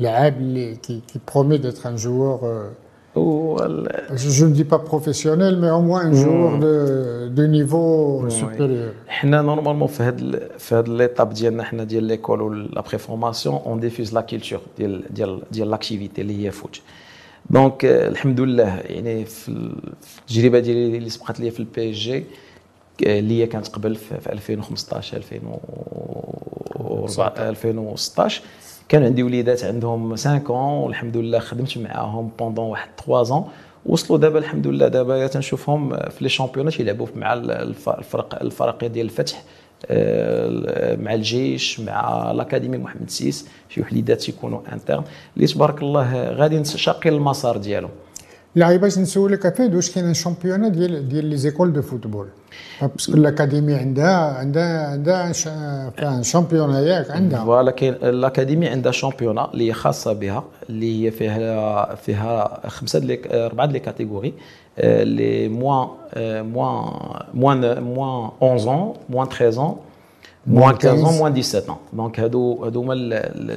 لعاب 0.00 0.36
اللي 0.36 0.76
كي 0.76 1.00
كي 1.12 1.20
promet 1.34 1.58
d'être 1.58 1.88
un 1.90 1.96
joueur 1.96 2.70
Je 3.16 4.44
ne 4.46 4.52
dis 4.52 4.64
pas 4.64 4.78
professionnel, 4.78 5.56
mais 5.60 5.70
au 5.70 5.82
moins 5.82 6.02
un 6.06 6.12
joueur 6.12 6.58
de, 6.58 7.28
de 7.28 7.46
niveau 7.46 8.28
supérieur. 8.30 8.92
حنا 9.08 9.42
normalement 9.42 9.88
في 9.88 10.02
هاد 10.02 10.42
في 10.58 10.74
هاد 10.74 10.88
l'étape 10.88 11.32
ديالنا 11.34 11.62
حنا 11.64 11.84
ديال 11.84 12.04
l'école 12.04 12.42
و 12.42 12.80
la 12.80 12.98
préformation 12.98 13.54
on 13.66 13.80
diffuse 13.80 14.14
la 14.14 14.20
culture 14.20 14.60
ديال 14.78 15.02
ديال 15.14 15.42
ديال 15.50 15.70
l'activité 15.70 16.20
اللي 16.20 16.46
هي 16.46 16.50
foot 16.50 16.80
donc 17.50 17.84
الحمد 17.84 18.40
لله 18.40 18.76
يعني 18.78 19.24
في 19.24 19.48
التجربه 19.48 20.58
ديالي 20.58 20.98
اللي 20.98 21.10
سبقت 21.10 21.40
لي 21.40 21.50
في 21.50 21.60
ال 21.60 21.90
PSG 21.90 22.24
اللي 23.02 23.42
هي 23.42 23.46
كانت 23.46 23.68
قبل 23.68 23.94
في 23.96 24.32
2015 24.32 25.16
2016 27.38 28.42
كان 28.90 29.04
عندي 29.04 29.22
وليدات 29.22 29.64
عندهم 29.64 30.10
5 30.10 30.42
ans 30.48 30.56
والحمد 30.56 31.16
لله 31.16 31.38
خدمت 31.38 31.78
معاهم 31.78 32.30
pendant 32.38 32.64
واحد 32.64 32.88
3 33.06 33.34
ans 33.34 33.48
وصلوا 33.86 34.18
دابا 34.18 34.38
الحمد 34.38 34.66
لله 34.66 34.88
دابا 34.88 35.26
تنشوفهم 35.26 35.96
في 35.96 36.24
les 36.24 36.28
championnats 36.28 36.80
يلعبوا 36.80 37.06
مع 37.16 37.32
الفرق 37.34 38.42
الفرق 38.42 38.86
ديال 38.86 39.06
الفتح 39.06 39.42
آه، 39.86 40.96
مع 40.96 41.14
الجيش 41.14 41.80
مع 41.80 42.30
l'académie 42.30 42.78
محمد 42.78 43.10
six. 43.10 43.48
شي 43.68 43.80
وليدات 43.80 44.28
يكونوا 44.28 44.60
internes 44.72 45.04
اللي 45.36 45.46
تبارك 45.46 45.82
الله 45.82 46.28
غادي 46.28 46.64
شاقين 46.64 47.12
المسار 47.12 47.56
ديالهم. 47.56 47.90
باش 48.56 48.98
نسولك 48.98 49.46
أ 49.46 49.53
فهد 49.53 49.74
واش 49.74 49.90
كاين 49.90 50.14
championnat 50.14 50.68
ديال 50.68 51.08
ديال 51.08 51.24
les 51.24 51.36
écoles 51.36 51.72
de 51.72 51.82
football 51.82 52.26
parce 52.82 53.01
que 53.01 53.12
l'académie 53.12 53.74
عندها 53.74 54.16
عندها 54.38 54.86
عندها 54.86 55.32
championnat 56.22 56.80
ياك 56.80 57.10
عندها 57.10 57.44
voilà 57.44 57.70
كاين 57.70 57.94
l'académie 57.94 58.68
عندها 58.68 58.92
championnat 58.92 59.50
اللي 59.52 59.68
هي 59.68 59.72
خاصه 59.72 60.12
بها 60.12 60.44
اللي 60.68 61.06
هي 61.06 61.10
فيها 61.10 61.94
فيها 61.94 62.60
خمسه 62.68 62.98
ديال 62.98 63.32
اربعه 63.32 63.66
ديال 63.66 63.82
catégories 63.82 64.34
les 64.84 65.48
moins 65.48 65.88
moins 66.46 67.28
moins 67.34 67.82
moins 67.82 68.30
11 68.42 68.94
moins 69.10 69.28
13 69.28 69.76
moins 70.46 70.74
15 70.74 70.96
moins 70.96 71.42
17 71.42 71.76
donc 71.92 72.20
هادو 72.20 72.64
هادو 72.64 72.80
هما 72.80 72.94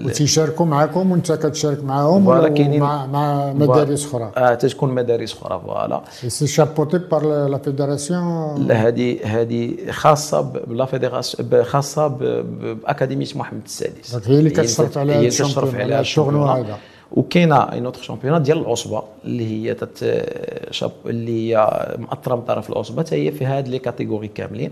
وتيشاركوا 0.06 0.66
معاكم 0.66 1.12
وانت 1.12 1.32
كتشارك 1.32 1.84
معاهم 1.84 2.26
voilà 2.26 2.50
كاينين. 2.50 2.80
مع, 2.80 3.06
مع 3.06 3.54
مدارس 3.54 4.06
أخرى. 4.06 4.32
آه 4.38 4.56
تتكون 4.56 4.90
مدارس 4.90 5.34
أخرى 5.34 5.62
voilà 5.66 6.02
c'est 6.28 6.48
chapeauté 6.48 6.98
par 6.98 7.48
la 7.48 7.58
fédération 7.58 8.68
la 8.68 8.88
هذه 8.88 9.20
هذه 9.24 9.92
خاصة 9.92 10.42
ب 10.42 10.57
la 10.57 10.86
fédération 10.86 11.64
خاصة 11.64 12.08
بأكاديمية 12.08 13.28
محمد 13.36 13.62
السادس. 13.66 14.28
هي 14.28 14.40
اللي 14.40 14.50
كتشرف 14.50 14.98
على 14.98 15.14
هي 15.14 15.28
كتشرف 15.28 15.76
على 15.76 16.00
الشغل 16.00 16.36
هذا 16.36 16.78
وكاينة 17.12 17.56
un 17.56 17.86
autre 17.86 18.02
championnat 18.02 18.42
ديال 18.42 18.58
العصبة 18.58 19.04
اللي 19.26 19.70
هي 19.70 19.74
تت 19.74 20.26
شاب 20.72 20.92
اللي 21.06 21.56
هي 21.56 21.58
مأطره 22.00 22.36
من 22.36 22.42
طرف 22.42 22.70
العصبة 22.70 23.04
حتى 23.04 23.16
هي 23.16 23.32
في 23.32 23.46
هاد 23.46 23.68
les 23.68 23.80
catégories 23.80 24.28
كاملين. 24.28 24.72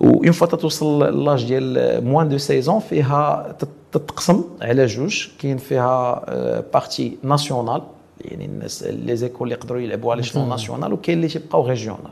une 0.00 0.32
fois 0.32 0.46
توصل 0.46 1.24
l'âge 1.24 1.44
ديال 1.44 2.04
moins 2.04 2.28
de 2.28 2.38
seize 2.38 2.64
ans 2.64 2.80
فيها 2.80 3.56
تتقسم 3.92 4.44
على 4.62 4.86
جوج. 4.86 5.28
كاين 5.38 5.56
فيها 5.56 6.24
partie 6.72 7.16
nationale 7.22 7.82
يعني 8.20 8.44
الناس 8.44 8.82
les 8.82 9.16
écoles 9.16 9.48
اللي 9.48 9.58
يقدروا 9.58 9.80
يلعبوا 9.80 10.12
على 10.12 10.22
شنو؟ 10.22 10.46
national 10.46 10.92
وكاين 10.92 11.18
اللي 11.18 11.28
تيبقاو 11.28 11.66
régional 11.66 12.10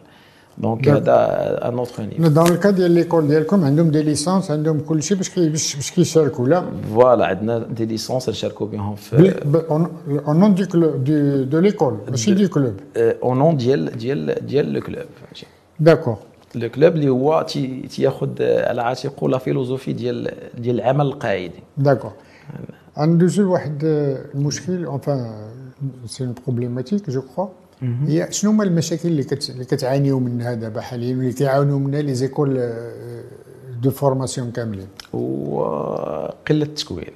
donc 0.59 0.89
هذا 0.89 1.15
un 1.69 1.79
autre 1.79 2.03
niveau 2.03 2.29
dans 2.29 2.47
le 2.47 2.56
cas 2.56 2.71
ديال 2.71 2.91
l'école 2.91 3.29
ديالكم 3.29 3.65
عندهم 3.65 3.91
des 3.91 4.03
licences 4.03 4.51
عندهم 4.51 4.81
كل 4.81 5.03
شيء 5.03 5.17
باش 5.17 5.39
باش 5.39 5.91
كيشاركوا 5.91 6.49
لا؟ 6.49 6.65
voilà 6.95 7.27
عندنا 7.27 7.59
des 7.59 7.85
licences 7.85 8.29
نشاركوا 8.29 8.67
بهم 8.67 8.95
في 8.95 9.35
au 10.29 10.41
nom 10.41 10.55
du 10.55 10.67
club 10.67 11.05
de 11.51 11.59
l'école 11.59 11.99
ماشي 12.11 12.35
du 12.35 12.49
club 12.49 12.75
au 12.97 13.39
nom 13.39 13.57
ديال 13.57 13.97
ديال 13.97 14.47
ديال 14.47 14.73
le 14.73 14.81
club 14.81 15.05
d'accord 15.81 16.17
le 16.57 16.69
club 16.69 16.95
اللي 16.95 17.09
هو 17.09 17.47
تياخذ 17.91 18.29
على 18.41 18.83
عاتقه 18.83 19.29
la 19.29 19.39
philosophie 19.39 19.93
ديال 19.93 20.31
ديال 20.59 20.77
العمل 20.77 21.07
القاعدي. 21.07 21.63
d'accord. 21.77 22.13
غندوزو 22.99 23.43
لواحد 23.43 23.79
المشكل 24.35 24.85
enfin 24.85 25.51
c'est 26.07 26.25
une 26.25 26.35
problématique 26.47 27.11
je 27.11 27.23
crois 27.23 27.47
هي 27.83 28.29
شنو 28.31 28.51
هما 28.51 28.65
المشاكل 28.65 29.09
اللي 29.09 29.25
كت... 29.25 29.51
اللي 29.51 29.65
كتعانيو 29.65 30.19
منها 30.19 30.55
دابا 30.55 30.81
حاليا 30.81 31.17
واللي 31.17 31.33
كيعاونوا 31.33 31.79
منها 31.79 32.03
les 32.03 32.15
écoles 32.15 32.73
de 33.83 33.91
formation 33.91 34.51
كاملين؟ 34.51 34.89
هو 35.15 36.35
قلة 36.49 36.65
التكوين. 36.65 37.13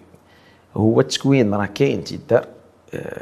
هو 0.77 1.01
التكوين 1.01 1.55
راه 1.55 1.67
كاين 1.67 2.05
تيدار 2.05 2.47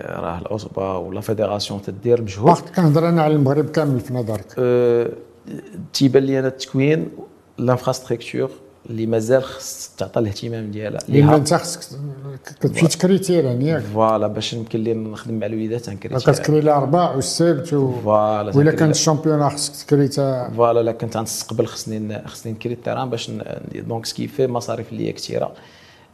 راه 0.07 0.39
العصبة 0.39 0.99
و 0.99 1.06
la 1.06 1.21
fédération 1.21 1.83
تدير 1.83 2.23
مجهود 2.23 2.59
كنهضر 2.77 3.09
أنا 3.09 3.23
على 3.23 3.35
المغرب 3.35 3.71
كامل 3.71 4.01
في 4.01 4.15
نظرك. 4.15 4.55
أه 4.59 5.11
تيبان 5.93 6.23
لي 6.23 6.39
أنا 6.39 6.49
التكوين 6.49 7.09
l'infrastructure 7.59 8.51
اللي 8.91 9.07
مازال 9.07 9.43
خص 9.43 9.95
تعطى 9.99 10.21
الاهتمام 10.21 10.71
ديالها. 10.71 11.01
لأن 11.09 11.29
أنت 11.29 11.55
خصك 11.55 11.99
كتمشي 12.61 12.87
تكري 12.87 13.19
terrain 13.19 13.63
ياك 13.63 13.83
voilà 13.83 14.27
باش 14.27 14.53
يمكن 14.53 14.79
لي 14.79 14.95
نخدم 14.95 15.35
مع 15.35 15.47
الوليدات 15.47 15.81
تنكري 15.81 16.17
كتكري 16.17 16.59
الاربع 16.59 17.15
والسبت 17.15 17.73
و... 17.73 17.93
voilà 17.93 18.57
ولا 18.57 18.71
كانت 18.71 18.95
الشامبيون 18.95 19.51
خصك 19.51 19.87
تكري 19.87 20.09
تا 20.09 20.51
voilà 20.57 20.83
لا 20.83 20.93
كنت 20.93 21.17
غنستقبل 21.17 21.67
خصني 21.67 22.23
خصني 22.27 22.53
نكري 22.53 22.73
ال 22.73 22.78
terrain 22.78 23.11
باش 23.11 23.31
donc 23.75 24.07
ce 24.07 24.16
qui 24.16 24.29
fait 24.29 24.47
مصاريف 24.47 24.93
اللي 24.93 25.13
كثيرة. 25.13 25.53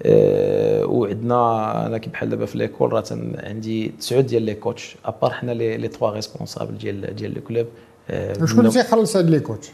أه 0.02 0.84
وعندنا 0.84 1.86
أنا 1.86 1.98
كي 1.98 2.10
بحال 2.10 2.30
دابا 2.30 2.46
في 2.46 2.58
l'école 2.58 2.92
راه 2.92 3.04
عندي 3.36 3.88
تسعه 3.88 4.20
ديال 4.20 4.42
les 4.42 4.54
coachs 4.54 4.96
à 5.04 5.10
part 5.10 5.30
حنا 5.32 5.52
les 5.52 5.88
trois 5.88 6.11
responsables 6.11 6.78
ديال 6.78 7.16
ديال 7.16 7.34
le 7.34 7.40
club. 7.40 7.66
شكون 8.11 8.58
اللي 8.61 8.70
تيخلص 8.70 9.16
هاد 9.16 9.30
لي 9.30 9.40
coachs 9.40 9.70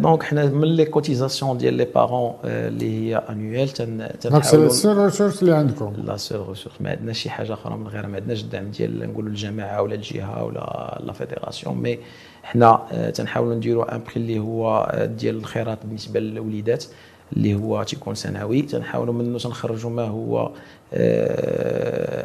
donc 0.00 0.22
حنا 0.22 0.46
من 0.46 0.68
les 0.68 0.84
cotisations 0.84 1.58
ديال 1.58 1.74
les 1.74 1.84
parents 1.84 2.34
اللي 2.44 3.10
هي 3.10 3.16
annuelles 3.16 3.68
تنحاولوا 3.68 4.42
c'est 4.42 4.56
seule 4.56 4.96
ressource 4.96 5.42
اللي 5.42 5.54
عندكم 5.54 5.92
la 6.04 6.16
seule 6.16 6.48
ressource 6.48 6.74
ما 6.80 6.90
عندناش 6.90 7.18
شي 7.18 7.30
حاجة 7.30 7.52
أخرى 7.52 7.76
من 7.76 7.88
غير 7.88 8.06
ما 8.06 8.16
عندناش 8.16 8.40
الدعم 8.42 8.70
ديال 8.70 9.10
نقولوا 9.10 9.30
الجماعه 9.30 9.82
ولا 9.82 9.94
الجهه 9.94 10.44
ولا 10.44 11.00
la 11.04 11.12
fédération 11.12 11.76
mais 11.76 11.98
حنا 12.42 12.86
تنحاولوا 13.14 13.54
نديروا 13.54 13.94
un 13.94 14.02
prix 14.02 14.16
اللي 14.16 14.38
هو 14.38 14.92
ديال 15.18 15.36
الخيرات 15.36 15.78
بالنسبة 15.86 16.20
للوليدات 16.20 16.84
اللي 17.32 17.54
هو 17.54 17.82
تيكون 17.82 18.14
سنوي. 18.14 18.62
تنحاولوا 18.62 19.14
منه 19.14 19.38
تنخرجوا 19.38 19.90
ما 19.90 20.04
هو 20.04 20.50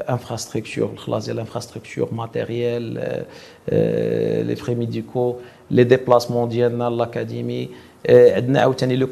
infrastructure 0.09 0.89
الخلاص 0.93 1.25
ديال 1.25 1.35
ال 1.35 1.41
infrastructure 1.41 2.13
matériel 2.13 2.83
les 4.47 4.55
frais 4.55 4.75
médicaux 4.75 5.35
les 5.71 5.83
déplacements 5.83 6.49
ديالنا 6.49 6.89
l'académie 6.89 7.69
عندنا 8.09 8.61
عاوتاني 8.61 8.95
le 8.95 9.07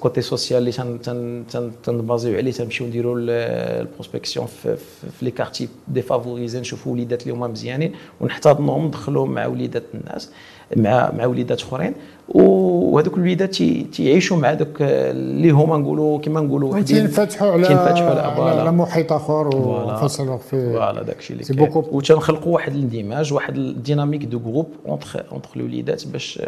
côté 0.00 0.20
social 0.20 0.58
اللي 0.58 0.72
تنبازيو 1.82 2.36
عليه 2.36 2.52
تنمشيو 2.52 2.86
نديروا 2.86 3.18
ال 3.18 3.29
prospection 3.29 4.46
في, 4.46 4.76
les 5.22 5.30
quartiers 5.30 5.68
défavorisés 5.88 6.60
نشوفوا 6.60 6.92
وليدات 6.92 7.22
اللي 7.22 7.34
هما 7.34 7.46
مزيانين 7.46 7.92
ونحتضنوهم 8.20 8.86
ندخلوهم 8.86 9.30
مع 9.30 9.46
وليدات 9.46 9.82
الناس 9.94 10.30
مع 10.76 11.12
مع 11.12 11.26
وليدات 11.26 11.62
أخرين. 11.62 11.94
وهذوك 12.28 13.14
الوليدات 13.14 13.54
تيعيشوا 13.92 14.36
مع 14.36 14.54
دوك 14.54 14.76
اللي 14.80 15.50
هما 15.50 15.76
نقولوا 15.76 16.18
كما 16.18 16.40
نقولوا 16.40 16.80
تينفتحوا 16.80 17.52
على 17.52 17.66
تينفتحوا 17.66 18.08
على, 18.08 18.60
على 18.60 18.72
محيط 18.72 19.12
آخر 19.12 19.56
وفصلوا 19.56 20.36
في 20.36 20.72
voilà 20.72 21.02
داكشي 21.02 21.32
اللي 21.32 21.44
كاين. 21.44 21.72
وتنخلقوا 21.74 22.54
واحد 22.54 22.74
الاندماج 22.74 23.32
واحد 23.32 23.56
ال 23.56 23.63
dynamique 23.63 24.24
de 24.24 24.38
groupe 24.38 24.68
entre 24.86 25.26
entre 25.32 25.48
الوليدات 25.56 26.06
باش 26.06 26.38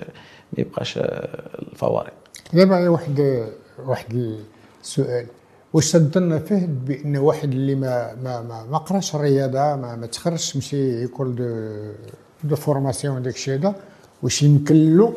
ما 0.53 0.59
يبقاش 0.59 0.99
الفوارق. 0.99 2.13
دابا 2.53 2.89
واحد 2.89 3.45
واحد 3.87 4.37
السؤال. 4.83 5.27
واش 5.73 5.93
تظن 5.93 6.39
فيه 6.39 6.69
بأن 6.87 7.17
واحد 7.17 7.53
اللي 7.53 7.75
ما 7.75 8.15
ما 8.25 8.43
ما, 8.43 8.65
ما 8.71 8.79
قراش 8.79 9.15
الرياضة 9.15 9.59
ما, 9.59 9.97
ما 9.97 10.07
تخرجش 10.07 10.57
مشي 10.57 11.05
يكون 11.05 11.35
de 11.35 11.45
de 12.45 12.57
formation 12.57 13.23
داك 13.23 13.35
الشيء 13.35 13.55
هذا 13.55 13.75
واش 14.23 14.43
يمكن 14.43 14.97
له 14.97 15.15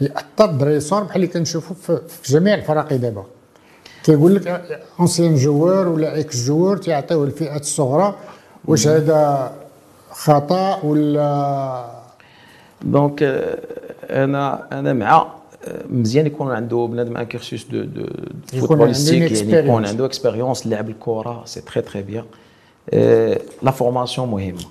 ياثر 0.00 0.44
الدراري 0.44 0.76
الصغار 0.76 1.02
بحال 1.02 1.16
اللي 1.16 1.26
كنشوفوا 1.26 1.76
في 2.08 2.32
جميع 2.32 2.54
الفرق 2.54 2.92
دابا. 2.92 3.24
كيقول 4.04 4.34
لك 4.34 4.80
ancien 5.00 5.36
joueur 5.36 5.88
ولا 5.88 6.20
ex 6.20 6.46
joueur 6.46 6.76
تيعطيوه 6.76 7.24
الفئات 7.24 7.60
الصغرى 7.60 8.14
واش 8.64 8.88
هذا 8.88 9.52
خطأ 10.10 10.80
ولا؟ 10.84 11.90
donc 12.82 13.22
أنا 14.10 14.68
أنا 14.78 14.92
مع 14.92 15.26
مزيان 15.90 16.26
يكون 16.26 16.52
عنده 16.52 16.88
بنادم 16.90 17.16
un 17.16 17.24
cursus 17.24 17.64
de 17.64 17.84
de 17.84 18.06
footballistique 18.60 19.32
يعني 19.32 19.68
يكون 19.68 19.86
عنده 19.86 20.06
expérience 20.06 20.66
لعب 20.66 20.88
الكرة 20.88 21.42
c'est 21.44 21.60
très 21.60 21.82
très 21.82 22.02
bien 22.02 22.24
la 23.62 23.70
formation 23.70 24.28
مهمه 24.30 24.64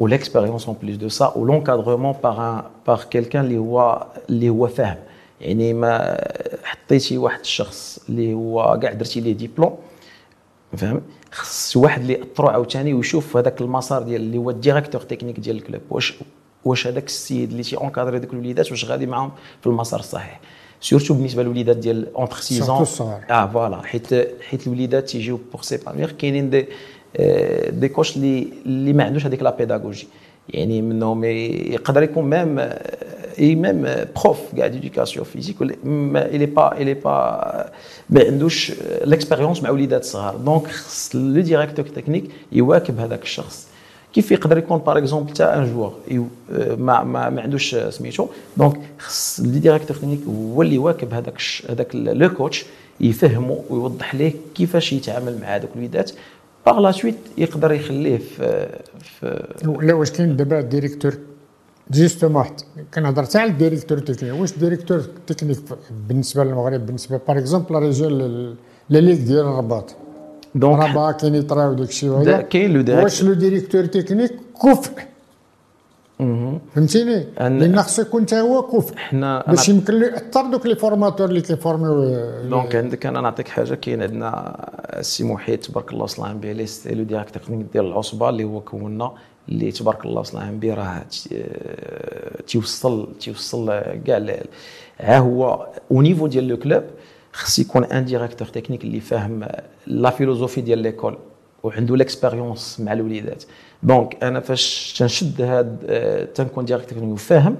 وال 0.00 0.11
expérience 0.11 0.66
en 0.66 0.76
plus 0.82 0.96
de 0.96 1.08
ça 1.08 1.32
و 1.36 1.42
l'encadrement 1.42 2.14
par 2.22 2.60
par 2.86 3.04
quelqu'un 3.04 3.44
اللي 3.44 3.58
هو 3.58 4.06
اللي 4.30 4.48
هو 4.48 4.66
فاهم 4.68 4.98
يعني 5.40 5.72
ما 5.72 6.18
حطيتي 6.64 7.18
واحد 7.18 7.40
الشخص 7.40 7.98
اللي 8.08 8.34
هو 8.34 8.78
كاع 8.82 8.92
درتي 8.92 9.20
ليه 9.20 9.32
ديبلوم 9.32 9.76
فاهم 10.76 11.02
خص 11.32 11.76
واحد 11.76 12.00
اللي 12.00 12.12
ياثروا 12.12 12.50
عاوتاني 12.50 12.94
ويشوف 12.94 13.36
هذاك 13.36 13.60
المسار 13.60 14.02
ديال 14.02 14.20
اللي 14.20 14.38
هو 14.38 14.50
ال 14.50 14.55
directeur 14.55 15.00
technique 15.00 15.40
ديال 15.40 15.56
ال 15.56 15.61
club 15.61 15.80
واش 15.90 16.14
واش 16.64 16.86
هذاك 16.86 17.06
السيد 17.06 17.50
اللي 17.50 17.62
تي 17.62 17.76
encadrer 17.76 18.18
ديك 18.18 18.32
الوليدات 18.32 18.70
واش 18.70 18.84
غادي 18.84 19.06
معاهم 19.06 19.32
في 19.60 19.66
المسار 19.66 20.00
الصحيح 20.00 20.40
surtout 20.80 21.14
بالنسبة 21.14 21.42
للوليدات 21.42 21.76
ديال 21.76 22.14
entre 22.14 22.36
6 22.36 22.84
ans. 22.84 23.00
آه 23.30 23.46
voilà 23.46 23.82
حيت 23.82 24.14
حيت 24.42 24.66
الوليدات 24.66 25.08
تيجيو 25.08 25.40
بوغ 25.52 25.62
سيبانوير 25.62 26.12
كاينين 26.12 26.50
دي 26.50 26.66
دي 27.70 27.88
كوش 27.88 28.16
اللي 28.16 28.48
اللي 28.66 28.92
ما 28.92 29.04
عندوش 29.04 29.26
هذيك 29.26 29.42
لا 29.42 29.56
بيداغوجي 29.56 30.06
يعني 30.48 30.82
منهم 30.82 31.24
يقدر 31.24 32.02
يكون 32.02 32.30
ميم 32.30 32.58
اي 33.38 33.54
ميم 33.54 33.86
بروف 34.16 34.38
كاع 34.56 34.66
ديديكاسيون 34.66 35.24
فيزيك 35.24 35.56
الي 35.62 36.46
با 36.46 36.80
الي 36.80 36.94
با 36.94 37.70
ما 38.10 38.24
عندوش 38.24 38.72
ليكسبيريونس 39.04 39.62
مع 39.62 39.70
وليدات 39.70 40.04
صغار 40.04 40.36
دونك 40.36 40.66
خص 40.66 41.16
لو 41.16 41.40
ديريكتور 41.40 41.86
تكنيك 41.86 42.24
يواكب 42.52 43.00
هذاك 43.00 43.22
الشخص 43.22 43.68
كيف 44.14 44.32
يقدر 44.32 44.58
يكون 44.58 44.78
باغ 44.78 44.98
اكزومبل 44.98 45.32
تاع 45.32 45.54
ان 45.58 45.72
جوور 45.72 45.92
ما 46.78 47.04
ما, 47.04 47.30
ما 47.30 47.42
عندوش 47.42 47.74
سميتو 47.74 48.26
دونك 48.56 48.80
خص 48.98 49.40
لي 49.40 49.58
ديريكتور 49.58 49.96
تكنيك 49.96 50.20
هو 50.28 50.62
اللي 50.62 50.74
يواكب 50.74 51.14
هذاك 51.14 51.42
هذاك 51.70 51.88
le 51.94 52.28
coach 52.28 52.64
يفهمه 53.00 53.64
ويوضح 53.70 54.14
ليه 54.14 54.32
كيفاش 54.54 54.92
يتعامل 54.92 55.38
مع 55.40 55.56
هذوك 55.56 55.70
الوليدات 55.74 56.10
par 56.66 56.78
la 56.78 56.92
suite 56.92 57.16
يقدر 57.38 57.72
يخليه 57.72 58.18
في 58.18 58.68
في 59.02 59.46
لا 59.82 59.94
واش 59.94 60.10
كاين 60.10 60.36
دابا 60.36 60.60
directeur 60.60 61.14
justement 61.90 62.44
كنهضر 62.94 63.24
تاع 63.24 63.44
ال 63.44 63.49
directeur 63.49 63.98
technique 63.98 64.40
واش 64.40 64.58
directeur 64.58 65.00
technique 65.26 65.58
بالنسبة 66.08 66.44
للمغرب 66.44 66.86
بالنسبة 66.86 67.20
par 67.28 67.38
exemple 67.38 67.74
رجال 67.74 68.18
la 68.88 68.98
ligue 68.98 69.16
ديال 69.16 69.40
الرباط 69.40 69.94
donc 70.54 70.96
راه 70.96 71.12
كاين 71.12 71.34
يطراو 71.34 71.72
داك 71.72 71.88
الشيء 71.88 72.40
كاين 72.40 72.72
le 72.72 73.02
واش 73.02 73.22
le 73.22 73.32
directeur 73.32 73.84
technique 73.84 74.32
كفء. 74.62 75.13
فهمتيني؟ 76.18 77.26
لأن 77.40 77.82
خصو 77.82 78.02
يكون 78.02 78.22
حتى 78.22 78.40
هو 78.40 78.62
كفء 78.62 78.96
حنا 78.96 79.44
باش 79.48 79.68
يمكن 79.68 79.94
له 79.94 80.06
ياثر 80.06 80.46
دوك 80.46 80.66
les 80.66 80.76
formateurs 80.76 81.28
اللي 81.28 81.40
كيفورميو 81.40 82.04
دونك 82.48 82.76
عندك 82.76 83.06
أنا 83.06 83.20
نعطيك 83.20 83.48
حاجة 83.48 83.74
كاين 83.74 84.02
عندنا 84.02 84.56
السي 84.98 85.24
محيط 85.24 85.64
تبارك 85.64 85.92
الله 85.92 86.06
صلاه 86.06 86.32
به 86.32 86.52
لي 86.52 86.66
لو 86.86 87.02
ديريكتور 87.04 87.42
تكنيك 87.42 87.66
ديال 87.72 87.84
العصبة 87.84 88.28
اللي 88.28 88.44
هو 88.44 88.60
كونا 88.60 89.12
اللي 89.48 89.72
تبارك 89.72 90.04
الله 90.04 90.22
صلاه 90.22 90.50
به 90.50 90.74
راه 90.74 91.02
تيوصل 92.46 93.08
تيوصل 93.20 93.82
كاع 94.06 94.42
ها 95.00 95.18
هو 95.18 95.66
أو 95.90 96.02
نيفو 96.02 96.26
ديال 96.26 96.48
لو 96.48 96.56
كلوب 96.56 96.82
خص 97.32 97.58
يكون 97.58 97.84
ان 97.84 98.04
ديريكتور 98.04 98.48
تكنيك 98.48 98.84
اللي 98.84 99.00
فاهم 99.00 99.46
لا 99.86 100.10
فيلوزوفي 100.10 100.60
ديال 100.60 100.78
ليكول 100.78 101.18
وعنده 101.64 101.96
ليكسبيريونس 101.96 102.80
مع 102.80 102.92
الوليدات. 102.92 103.44
دونك 103.82 104.24
أنا 104.24 104.40
فاش 104.40 104.94
تنشد 104.98 105.42
هاد 105.42 105.78
تنكون 106.34 106.64
ديريكتور 106.64 107.04
وفاهم 107.04 107.56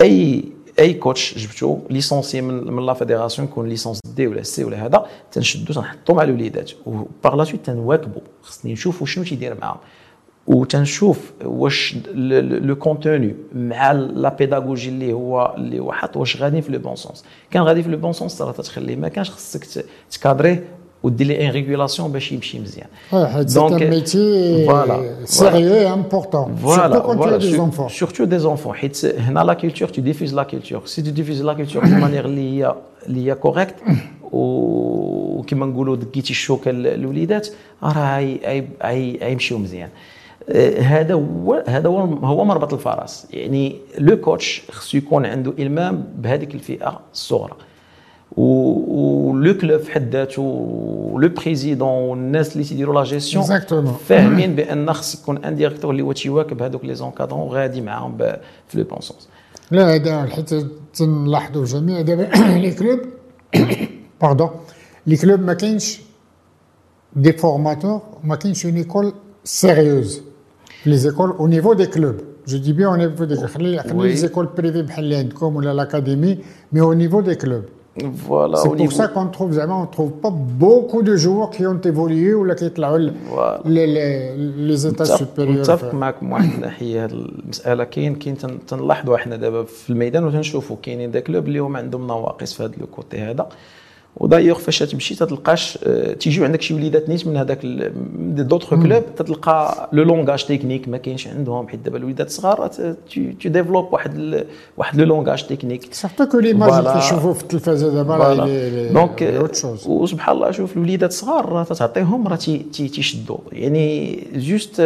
أي 0.00 0.44
أي 0.78 0.94
coach 0.94 1.38
جبتو 1.38 1.78
licencié 1.90 2.40
من 2.40 2.72
من 2.72 2.86
la 2.86 2.94
fédération 2.94 3.48
يكون 3.48 3.68
licence 3.68 4.00
D 4.16 4.26
ولا 4.26 4.42
C 4.42 4.64
ولا 4.64 4.86
هذا 4.86 5.06
تنشدو 5.32 5.72
تنحطو 5.72 6.14
مع 6.14 6.22
الوليدات. 6.22 6.70
و 6.86 6.98
par 6.98 7.34
la 7.36 7.44
suite 7.44 7.66
تنواكبو. 7.66 8.20
خصني 8.42 8.72
نشوفو 8.72 9.04
شنو 9.04 9.24
تيدير 9.24 9.60
معاهم. 9.60 9.78
وتنشوف 10.46 11.32
واش 11.44 11.96
le 12.14 12.76
contenu 12.76 13.34
مع 13.54 13.92
la 13.92 14.28
pédagogie 14.28 14.88
اللي 14.88 15.12
هو 15.12 15.54
اللي 15.56 15.78
هو 15.78 15.92
حاط 15.92 16.16
واش 16.16 16.42
غادي 16.42 16.62
في 16.62 16.72
le 16.72 16.78
bon 16.78 16.96
sens 16.96 17.24
كان 17.50 17.62
غادي 17.62 17.82
في 17.82 17.88
le 17.88 17.98
bon 17.98 18.12
sens 18.12 18.42
راه 18.42 18.52
تتخليه 18.52 18.96
ما 18.96 19.08
كانش 19.08 19.30
خصك 19.30 19.86
تكادريه 20.10 20.64
ودير 21.06 21.26
لي 21.26 21.46
une 21.46 21.50
régulation 21.50 22.12
باش 22.12 22.32
يمشي 22.32 22.58
مزيان 22.58 22.88
donc 23.54 23.82
ميتي 23.82 24.66
سيريو 25.24 25.94
امبورطون 25.94 26.56
زونفون 27.38 27.88
سورتو 27.88 28.24
دي 28.24 28.38
زونفون 28.38 28.74
حيت 28.74 29.04
هنا 29.04 29.40
la 29.40 29.54
culture 29.54 29.88
tu 29.88 30.02
diffuses 30.02 30.34
la 30.34 30.42
culture 30.42 30.82
si 30.86 31.02
tu 31.02 31.10
diffuses 31.10 31.42
la 31.42 31.52
culture 31.52 31.84
d'une 31.84 31.94
manière 31.94 32.24
اللي 32.24 32.64
هي 32.64 32.74
اللي 33.06 33.30
هي 33.30 33.34
correcte 33.34 33.74
وكما 34.32 35.66
نقولوا 35.66 35.96
دكيتي 35.96 36.30
الشوكه 36.30 36.70
للوليدات 36.70 37.48
راه 37.82 38.36
غيمشيو 39.22 39.58
مزيان 39.58 39.88
هذا 40.80 41.14
هو 41.14 41.64
هذا 41.68 41.88
هو 41.88 41.98
هو 42.04 42.44
مربط 42.44 42.72
الفرس 42.74 43.26
يعني 43.30 43.76
le 43.98 44.16
coach 44.16 44.62
خصو 44.70 44.98
يكون 44.98 45.26
عنده 45.26 45.52
المام 45.58 46.04
بهذيك 46.18 46.54
الفئه 46.54 47.00
الصغرى 47.12 47.56
و 48.36 48.77
le 48.77 49.58
club 49.58 49.80
في 49.80 49.92
حد 49.92 50.12
ذاته 50.12 50.42
le 51.18 51.28
président 51.28 51.88
والناس 51.88 52.52
اللي 52.52 52.64
تيديروا 52.64 52.94
لا 52.94 53.04
جيستيون 53.04 53.44
فاهمين 54.08 54.54
بان 54.56 54.92
خص 54.92 55.14
يكون 55.14 55.44
un 55.44 55.56
directeur 55.56 55.90
اللي 55.90 56.02
هو 56.02 56.12
تيواكب 56.12 56.62
هذوك 56.62 56.84
les 56.84 56.94
encadrants 56.94 57.48
غادي 57.48 57.80
معاهم 57.80 58.18
في 58.68 58.78
le 58.78 58.84
bon 58.84 59.00
sens 59.00 59.28
لا 59.70 59.94
هذا 59.94 60.26
حيت 60.26 60.54
تنلاحظوا 60.94 61.64
جميع 61.64 62.00
دابا 62.00 62.22
les 62.58 62.70
clubs 62.70 63.00
pardon 64.20 64.50
les 65.06 65.16
clubs 65.16 65.40
ما 65.40 65.54
كاينش 65.54 66.00
des 67.16 67.32
formateurs 67.32 68.00
ما 68.24 68.36
كاينش 68.36 68.66
une 68.66 68.76
école 68.76 69.12
sérieuse 69.44 70.22
les 70.86 71.06
écoles 71.08 71.34
au 71.38 71.48
niveau 71.48 71.74
des 71.74 71.90
clubs. 71.90 72.20
Je 72.46 72.56
dis 72.56 72.72
bien 72.72 72.88
au 72.92 72.96
niveau 72.96 73.26
des 73.26 73.36
clubs. 73.36 73.80
Oui. 73.94 74.08
Les 74.08 74.24
écoles 74.24 74.52
privées 74.52 74.84
comme 75.38 75.60
l'académie, 75.60 76.38
mais 76.72 76.80
au 76.80 76.94
niveau 76.94 77.22
des 77.22 77.36
clubs. 77.36 77.66
Voilà, 78.29 78.55
c'est 78.55 78.69
pour 78.69 78.77
niveau... 78.77 78.91
ça 78.99 79.09
qu'on 79.09 79.27
trouve 79.27 79.51
vraiment, 79.51 79.81
on 79.81 79.85
trouve 79.85 80.11
pas 80.11 80.29
beaucoup 80.31 81.01
de 81.09 81.17
joueurs 81.17 81.49
qui 81.49 81.65
ont 81.67 81.81
évolué 81.91 82.33
ou 82.33 82.43
qui 82.55 82.63
ont 82.63 83.11
voilà. 83.35 83.59
les, 83.65 83.85
les, 83.95 84.35
les 84.69 84.87
états 84.87 85.05
supérieurs. 85.05 85.61
متفق 85.61 85.93
معك 85.93 86.23
من 86.23 86.31
واحد 86.31 86.53
الناحيه 86.53 87.05
هذه 87.05 87.11
المساله 87.11 87.83
كاين 87.83 88.15
كاين 88.15 88.37
تنلاحظوا 88.67 89.15
احنا 89.15 89.35
دابا 89.35 89.63
في 89.63 89.89
الميدان 89.89 90.23
وتنشوفوا 90.23 90.77
كاينين 90.81 91.11
دي 91.11 91.21
كلوب 91.21 91.47
اللي 91.47 91.59
هما 91.59 91.79
عندهم 91.79 92.07
نواقص 92.07 92.53
في 92.53 92.63
هذا 92.63 92.73
لو 92.79 92.87
كوتي 92.87 93.17
هذا 93.17 93.49
ودايوغ 94.16 94.58
فاش 94.58 94.78
تمشي 94.78 95.14
تتلقاش 95.14 95.78
تيجيو 96.20 96.44
عندك 96.44 96.62
شي 96.62 96.74
وليدات 96.74 97.08
نيت 97.08 97.26
من 97.26 97.36
هذاك 97.36 97.58
d'autres 98.26 98.70
clubs 98.70 99.02
تتلقى 99.16 99.88
le 99.92 100.02
langage 100.02 100.44
technique 100.44 100.88
ما 100.88 100.96
كاينش 100.96 101.28
عندهم 101.28 101.68
حيت 101.68 101.80
دابا 101.80 101.98
الوليدات 101.98 102.30
صغار 102.30 102.68
تي 103.10 103.48
développe 103.48 103.92
واحد 103.92 104.44
واحد 104.76 105.00
le 105.00 105.04
langage 105.04 105.46
technique. 105.46 105.94
surtout 105.94 106.26
que 106.26 106.38
l'image 106.38 106.72
اللي 106.72 106.92
كيشوفوا 106.92 107.32
في 107.32 107.42
التلفازة 107.42 107.94
دابا 107.94 108.16
راه 108.16 108.46
donc 108.92 109.48
وسبحان 109.86 110.36
الله 110.36 110.50
شوف 110.50 110.76
الوليدات 110.76 111.12
صغار 111.12 111.48
راه 111.48 111.64
تعطيهم 111.64 112.28
راه 112.28 112.36
تيشدوا 112.72 113.38
يعني 113.52 114.18
juste 114.34 114.82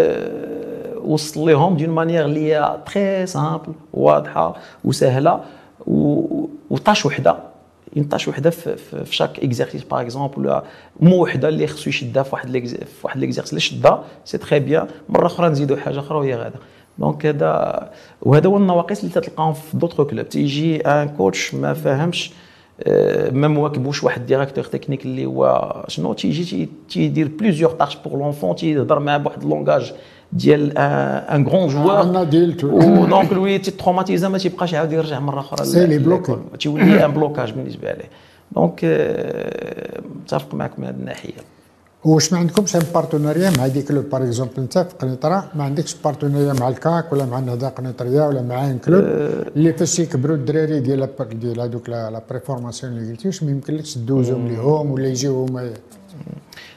وصل 1.05 1.41
لهم 1.41 1.77
d'une 1.77 1.89
manière 1.89 2.25
اللي 2.25 2.53
هي 2.53 2.77
très 2.87 3.27
simple 3.27 3.73
واضحة 3.93 4.57
وسهلة 4.85 5.41
و 6.71 6.77
tâche 6.77 7.07
وحدة. 7.07 7.50
une 7.97 8.09
tâche 8.09 8.29
وحده 8.29 8.51
في, 8.51 8.77
في 9.05 9.17
chaque 9.17 9.41
exercice 9.41 9.85
par 9.85 10.01
exemple 10.01 10.39
ولا 10.39 10.65
mot 11.01 11.23
وحده 11.23 11.49
اللي 11.49 11.67
خصو 11.67 11.91
يشدها 11.91 12.23
في 12.23 12.31
واحد 12.35 12.67
في 12.69 12.85
واحد 13.03 13.21
l'exercice 13.21 13.51
اللي 13.51 13.61
شدها 13.61 14.05
c'est 14.25 14.39
très 14.39 14.61
bien 14.61 14.87
مرة 15.09 15.27
أخرى 15.27 15.49
نزيدوا 15.49 15.77
حاجة 15.77 15.99
أخرى 15.99 16.19
وهي 16.19 16.35
غادة. 16.35 16.59
donc 16.99 17.27
هذا 17.27 17.91
وهذا 18.23 18.49
هو 18.49 18.57
النواقص 18.57 19.01
اللي 19.01 19.13
تلقاهم 19.13 19.53
في 19.53 19.77
d'autres 19.77 20.03
clubs 20.03 20.29
تيجي 20.29 20.81
un 20.81 21.09
coach 21.09 21.55
ما 21.55 21.75
فاهمش 21.75 22.31
ما 23.33 23.49
مواكبوش 23.49 24.05
واحد 24.05 24.27
directeur 24.27 24.65
technique 24.65 25.05
اللي 25.05 25.27
هو 25.27 25.75
شنو 25.89 26.13
تيجي 26.13 26.69
تيدير 26.89 27.29
plusieurs 27.29 27.71
tâches 27.71 27.97
pour 27.97 28.19
l'enfant 28.19 28.57
تيهضر 28.57 28.99
معاه 28.99 29.19
بواحد 29.19 29.43
ال 29.43 29.49
langage 29.49 29.93
ديال 30.33 30.79
un 30.79 31.47
grand 31.49 31.69
joueur 31.69 32.07
و 32.65 32.78
donc 32.78 33.33
الوليد 33.33 33.63
تيتروماتيزا 33.63 34.29
ما 34.29 34.39
تيبقاش 34.39 34.73
يعاود 34.73 34.93
يرجع 34.93 35.21
مره 35.21 35.41
أخرى 35.41 35.65
s'il 35.65 35.87
est 35.87 35.99
bloqué 35.99 36.37
تيولي 36.61 37.05
un 37.05 37.13
blocage 37.13 37.53
بالنسبة 37.53 37.89
عليه 37.89 38.09
donc 38.53 38.81
متفق 40.23 40.55
معك 40.55 40.79
من 40.79 40.85
هذه 40.85 40.95
الناحيه 40.95 41.33
واش 42.05 42.33
ما 42.33 42.39
عندكمش 42.39 42.77
un 42.77 42.83
partenariat 42.95 43.53
مع 43.59 43.67
des 43.67 43.83
clubs 43.83 44.05
par 44.11 44.23
exemple 44.23 44.53
انت 44.59 44.79
في 44.79 44.95
قنيطره 44.99 45.51
ما 45.55 45.65
عندكش 45.65 45.95
partenariat 46.05 46.53
مع 46.53 46.69
الكاك 46.69 47.13
ولا 47.13 47.25
مع 47.25 47.39
النهضه 47.39 47.69
قنيطريه 47.69 48.23
ولا 48.29 48.43
مع 48.43 48.71
un 48.71 48.79
club 48.79 49.05
اللي 49.57 49.73
فاش 49.73 49.99
يكبروا 49.99 50.37
الدراري 50.37 50.81
ديال 50.81 51.09
ديال 51.33 51.61
هذوك 51.61 51.89
la 51.89 52.23
préformation 52.31 52.93
اللي 52.93 53.11
قلتي 53.11 53.29
واش 53.29 53.43
ما 53.43 53.51
يمكنلكش 53.51 53.99
دوزهم 53.99 54.49
ليهم 54.49 54.91
ولا 54.91 55.09
يجيو 55.09 55.45
هما 55.45 55.71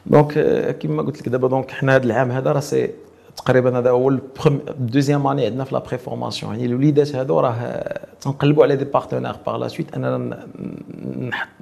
donc 0.06 0.34
كيما 0.80 1.04
قلت 1.04 1.22
لك 1.22 1.30
دابا 1.30 1.48
donc 1.48 1.72
حنا 1.72 1.96
هذا 1.96 2.04
العام 2.04 2.32
هذا 2.32 2.52
راه 2.52 2.60
c'est 2.60 2.90
تقريبا 3.38 3.80
هذا 3.80 3.90
هو 3.90 4.10
ال 4.50 4.58
deuxième 4.58 5.28
année 5.28 5.46
عندنا 5.46 5.64
في 5.64 5.76
la 5.76 5.80
préformation 5.80 6.52
يعني 6.52 6.66
الوليدات 6.66 7.16
هادو 7.16 7.40
راه 7.40 7.84
تنقلبوا 8.22 8.64
على 8.64 8.76
des 8.76 8.86
partenaires 8.86 9.36
par 9.46 9.58
la 9.58 9.68
suite 9.68 9.96
أننا 9.96 10.48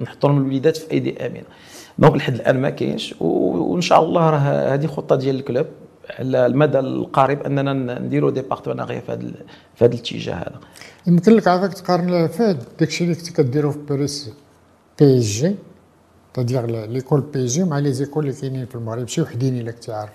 نحطوا 0.00 0.28
لهم 0.28 0.38
الوليدات 0.38 0.76
في 0.76 0.90
أيدي 0.90 1.26
آمنة. 1.26 1.42
donc 1.98 2.16
لحد 2.16 2.34
الآن 2.34 2.60
ما 2.60 2.70
كاينش. 2.70 3.14
وإن 3.20 3.80
شاء 3.80 4.02
الله 4.02 4.30
راه 4.30 4.74
هذه 4.74 4.86
خطة 4.86 5.16
ديال 5.16 5.36
ال 5.36 5.42
club 5.42 5.66
على 6.18 6.46
المدى 6.46 6.78
القريب 6.78 7.42
أننا 7.42 7.98
نديروا 7.98 8.30
des 8.30 8.42
partenariats 8.42 9.00
في 9.00 9.12
هذا 9.12 9.32
في 9.74 9.84
هذا 9.84 9.94
الاتجاه 9.94 10.34
هذا. 10.34 10.60
يمكن 11.06 11.32
لك 11.32 11.48
عافاك 11.48 11.74
تقارن 11.74 12.26
فهاد 12.26 12.62
داكشي 12.80 13.04
اللي 13.04 13.14
كنت 13.14 13.30
كديرو 13.30 13.70
في 13.70 13.78
باريس 13.78 14.30
PSG 14.98 15.56
تادير 16.34 16.86
l'école 16.86 17.20
PSG 17.20 17.64
مع 17.64 17.78
les 17.78 17.92
écoles 17.92 18.24
اللي 18.24 18.40
كاينين 18.40 18.66
في 18.66 18.74
المغرب. 18.74 19.08
شي 19.08 19.22
وحدين 19.22 19.60
إلا 19.60 19.70
كنتي 19.70 19.92
عارف 19.92 20.10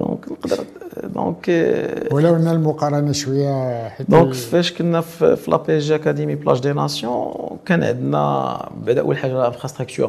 donc 0.00 0.32
نقدر 0.32 0.64
donc 1.04 1.48
ولو 2.12 2.36
ان 2.36 2.48
المقارنة 2.48 3.12
شوية 3.12 3.88
حيت 3.88 4.10
دونك 4.10 4.34
فاش 4.34 4.72
كنا 4.72 5.00
في, 5.00 5.36
في 5.36 5.50
la 5.50 5.56
PSG 5.56 5.94
Academy 5.94 6.34
Plage 6.34 6.60
des 6.60 6.72
Nations 6.72 7.58
كان 7.66 7.84
عندنا 7.84 8.68
بعد 8.86 8.98
أول 8.98 9.16
حاجة 9.18 9.40
l'infrastructure 9.40 10.08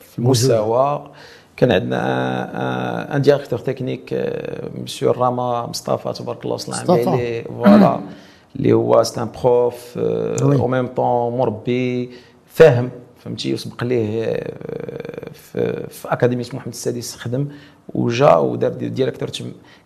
في 0.00 0.18
المستوى. 0.18 1.10
كان 1.56 1.72
عندنا 1.72 3.16
un 3.16 3.22
directeur 3.22 3.58
technique 3.58 4.32
monsieur 4.74 5.10
راما 5.10 5.66
مصطفى 5.66 6.12
تبارك 6.22 6.44
الله 6.44 6.54
وصلنا 6.54 6.92
عليه 6.92 7.44
voilà 7.44 8.00
اللي 8.56 8.72
هو 8.72 9.02
c'est 9.02 9.21
un 9.21 9.28
prof 9.42 9.98
au 9.98 10.68
même 10.68 10.86
temps 10.86 11.38
مربي 11.38 12.10
فاهم 12.46 12.90
فهمتي 13.16 13.54
وسبق 13.54 13.84
ليه 13.84 14.44
في, 15.32 15.86
في 15.90 16.12
أكاديمية 16.12 16.44
محمد 16.54 16.72
السادس 16.72 17.16
خدم 17.16 17.48
وجا 17.94 18.36
ودار 18.36 18.70
directeur 18.72 19.30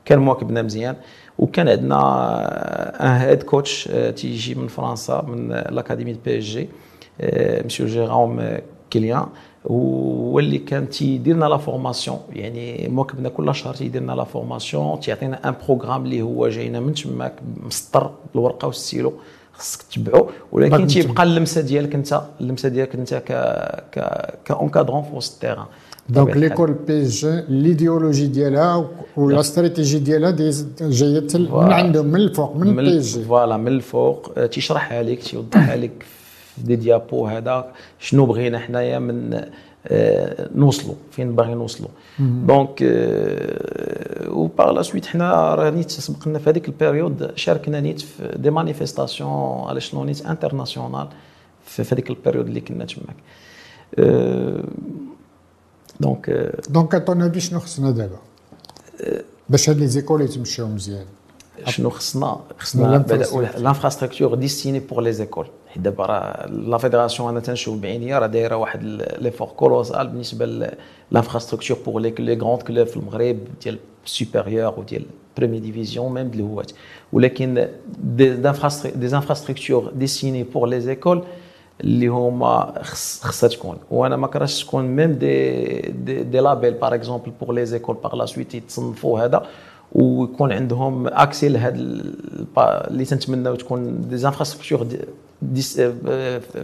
كان 0.04 0.18
مواكبنا 0.18 0.62
مزيان. 0.62 0.96
وكان 1.38 1.68
عندنا 1.68 1.96
un 3.04 3.20
head 3.20 3.42
coach 3.42 3.88
تيجي 4.16 4.54
من 4.54 4.68
فرنسا 4.68 5.24
من 5.28 5.48
l'académie 5.48 6.16
PSG 6.24 6.68
monsieur 7.64 7.86
جيروم 7.86 8.58
كيليان. 8.90 9.26
هو 9.70 10.38
اللي 10.38 10.58
كان 10.58 10.88
تيدير 10.88 11.36
لنا 11.36 11.44
la 11.44 11.56
formation. 11.56 12.18
يعني 12.32 12.88
مواكبنا 12.88 13.28
كل 13.28 13.54
شهر 13.54 13.74
تيدير 13.74 14.02
لنا 14.02 14.12
la 14.12 14.24
formation 14.24 15.00
تيعطينا 15.00 15.48
un 15.48 15.54
programme 15.66 16.04
اللي 16.04 16.22
هو 16.22 16.48
جاينا 16.48 16.80
من 16.80 16.94
تماك 16.94 17.34
مسطر 17.66 18.10
بالورقه 18.34 18.66
والستيلو 18.66 19.12
خصك 19.62 19.82
تتبعو 19.82 20.30
ولكن 20.52 20.86
تيبقى 20.86 21.22
اللمسة 21.22 21.60
ديالك 21.60 21.94
انت 21.94 22.22
اللمسة 22.40 22.68
ديالك 22.68 22.94
انت 22.94 23.14
ك 23.14 23.32
ك 23.94 23.98
ك 24.44 24.50
encadrant 24.50 25.02
في 25.02 25.16
وسط 25.16 25.32
ال 25.34 25.38
terrain. 25.38 25.66
دونك 26.08 26.36
ليكول 26.36 26.72
بي 26.72 27.04
جي 27.04 27.42
ليديولوجي 27.48 28.26
ديالها 28.26 28.90
ولا 29.16 29.40
استراتيجي 29.40 29.98
ديالها 29.98 30.30
جاية 30.80 31.26
من 31.34 31.72
عندهم 31.72 32.06
من 32.06 32.20
الفوق 32.20 32.56
من 32.56 32.76
PSG. 32.76 33.24
voilà 33.24 33.56
من 33.56 33.68
الفوق. 33.68 34.46
تيشرحها 34.46 35.02
لك 35.02 35.22
تيوضحها 35.22 35.76
لك 35.76 36.04
في 36.56 36.62
des 36.62 36.76
diapos 36.76 37.26
هذا. 37.26 37.72
شنو 37.98 38.26
بغينا 38.26 38.58
حنايا 38.58 38.98
من 38.98 39.34
آه 39.34 39.48
نوصلوا 40.54 40.94
فين 41.10 41.36
باغي 41.36 41.54
نوصلوا. 41.54 41.88
donc 42.18 42.82
آه 42.82 44.30
و 44.30 44.46
par 44.46 44.70
la 44.70 44.82
suite 44.82 45.06
حنا 45.06 45.54
راه 45.54 45.70
نيت 45.70 45.90
سبقنا 45.90 46.38
في 46.38 46.50
هذيك 46.50 46.68
ال 46.68 46.76
période 46.76 47.32
شاركنا 47.36 47.80
نيت 47.80 48.00
في 48.00 48.36
des 48.36 48.50
manifestations 48.50 49.68
على 49.68 49.80
شنو 49.80 50.04
نيت 50.04 50.26
internationales 50.26 51.08
في 51.64 51.82
هذيك 51.82 52.10
ال 52.10 52.15
période 52.15 52.46
اللي 52.46 52.60
كنا 52.60 52.84
تماك. 52.84 53.16
آه 53.98 54.64
دونك 56.00 56.52
دونك 56.68 56.94
اتون 56.94 57.40
شنو 57.40 57.60
خصنا 57.60 57.90
دابا؟ 57.90 58.18
باش 59.48 59.70
هاد 59.70 59.78
les 59.78 59.86
écoles 59.86 60.20
يتمشيو 60.20 60.66
مزيان. 60.66 61.06
شنو 61.66 61.90
خصنا 61.90 62.40
خصنا 62.58 63.04
l'infrastructure 63.58 64.34
destinée 64.34 64.80
pour 64.80 65.02
les 65.02 65.12
écoles 65.12 65.46
حيت 65.68 65.82
دابا 65.82 66.06
راه 66.06 66.46
la 66.46 66.78
fédération 66.78 67.28
أنا 67.28 67.40
تنشوف 67.40 67.78
بعينيا 67.78 68.18
راه 68.18 68.26
دايرة 68.26 68.56
واحد 68.56 68.82
l'effort 69.20 69.48
colossal 69.48 70.08
بالنسبة 70.08 70.72
l'infrastructure 71.10 71.76
pour 71.86 72.00
les 72.00 72.10
les 72.18 72.34
grands 72.34 72.62
clubs 72.62 72.86
في 72.86 72.96
المغرب 72.96 73.38
ديال 73.62 73.78
supérieur 74.04 74.74
وديال 74.78 75.04
première 75.36 75.60
division 75.60 76.14
même 76.14 76.30
الهوات 76.34 76.72
ولكن 77.12 77.68
دي 77.98 78.48
infrastructures 79.16 79.90
destinées 79.94 80.42
pour 80.42 80.68
les 80.68 80.80
écoles 80.80 81.22
اللي 81.80 82.06
هما 82.06 82.82
خصها 82.82 83.48
تكون. 83.48 83.76
وأنا 83.90 84.16
ما 84.16 84.26
كرهتش 84.26 84.64
تكون 84.64 84.84
même 84.84 85.12
des 85.12 85.80
des, 85.80 86.22
des 86.22 86.40
labels 86.40 86.74
par 86.74 86.94
exemple 86.94 87.32
pour 87.40 87.54
les 87.54 87.66
écoles 87.66 87.96
par 87.96 88.16
la 88.16 88.26
suite 88.26 88.54
يتصنفوا 88.54 89.20
هذا. 89.20 89.46
ويكون 89.94 90.52
عندهم 90.52 91.06
accès 91.06 91.48
لهذا 91.48 91.74
اللي 92.58 93.04
تنتمناو 93.04 93.54
تكون 93.54 94.08
des 94.08 94.26
infrastructures 94.26 94.86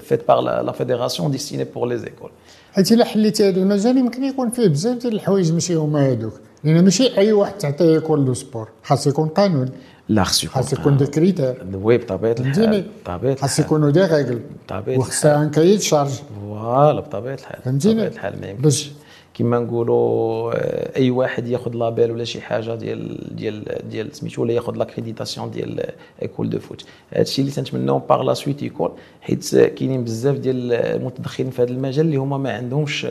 faites 0.00 0.28
par 0.28 0.40
la 0.40 0.72
fédération 0.72 1.30
destinées 1.30 1.64
pour 1.64 1.88
les 1.88 1.98
écoles 1.98 2.30
حيت 2.72 2.92
إلا 2.92 3.04
حليتي 3.04 3.48
هذا 3.48 3.60
المجال 3.60 3.96
يمكن 3.96 4.24
يكون 4.24 4.50
فيه 4.50 4.68
بزاف 4.68 4.98
ديال 4.98 5.14
الحوايج 5.14 5.52
ماشي 5.52 5.74
هما 5.74 6.12
هذوك 6.12 6.32
لأن 6.64 6.84
ماشي 6.84 7.18
أي 7.18 7.32
واحد 7.32 7.52
تعطيه 7.52 7.96
يكون 7.96 8.24
du 8.24 8.34
sport 8.34 8.68
خاص 8.82 9.06
يكون 9.06 9.28
قانون. 9.28 9.70
لا 10.08 10.24
خص 10.24 10.44
يكون 10.44 10.62
خاص 10.62 10.72
يكون 10.72 10.96
des 10.96 11.06
critères 11.06 11.66
oui 11.82 11.98
بطبيعة 11.98 12.36
الحال 12.40 12.84
بطبيعة 13.04 13.32
الحال. 13.32 13.38
خاص 13.38 13.58
يكونوا 13.58 13.90
des 13.90 14.00
règles 14.04 14.40
وخصها 14.88 15.42
un 15.42 15.50
cahier 15.50 15.78
charges 15.78 16.10
voilà 16.40 17.00
بطبيعة 17.00 17.34
الحال. 17.34 17.62
فهمتيني؟ 17.64 17.94
بطبيعة 17.94 18.12
الحال 18.12 18.40
ما 18.40 18.46
يمكنش. 18.46 18.90
كما 19.38 19.58
نقولوا 19.58 20.52
أي 20.96 21.10
واحد 21.10 21.48
ياخذ 21.48 21.74
label 21.74 22.10
ولا 22.10 22.24
شي 22.24 22.40
حاجة 22.40 22.74
ديال 22.74 23.36
ديال 23.36 23.64
ديال 23.90 24.16
سميتو 24.16 24.42
ولا 24.42 24.52
ياخذ 24.52 24.76
l'accréditation 24.76 25.50
ديال 25.50 25.84
école 26.22 26.50
de 26.50 26.58
foot 26.58 26.84
هادشي 27.12 27.42
اللي 27.42 27.52
تنتمناو 27.52 27.98
par 27.98 28.22
la 28.22 28.34
suite 28.34 28.62
يكون 28.62 28.90
حيت 29.20 29.56
كاينين 29.56 30.04
بزاف 30.04 30.36
ديال 30.36 30.72
المتدخلين 30.72 31.50
في 31.50 31.62
هذا 31.62 31.70
المجال 31.70 32.06
اللي 32.06 32.16
هما 32.16 32.38
ما 32.38 32.52
عندهمش 32.52 33.06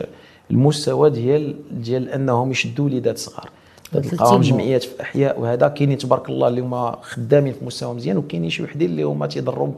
المستوى 0.50 1.10
ديال 1.10 1.56
ديال 1.70 2.08
أنهم 2.08 2.50
يشدوا 2.50 2.84
وليدات 2.84 3.18
صغار. 3.18 3.50
تلقاهم 3.92 4.40
جمعيات 4.40 4.82
في 4.82 5.02
أحياء 5.02 5.40
وهذا 5.40 5.68
كاينين 5.68 5.98
تبارك 5.98 6.28
الله 6.28 6.48
اللي 6.48 6.60
هما 6.60 6.98
خدامين 7.02 7.52
في 7.52 7.64
مستوى 7.64 7.94
مزيان 7.94 8.16
وكاينين 8.16 8.50
شي 8.50 8.62
وحدين 8.62 8.90
اللي 8.90 9.02
هما 9.02 9.26
تيضروا 9.26 9.68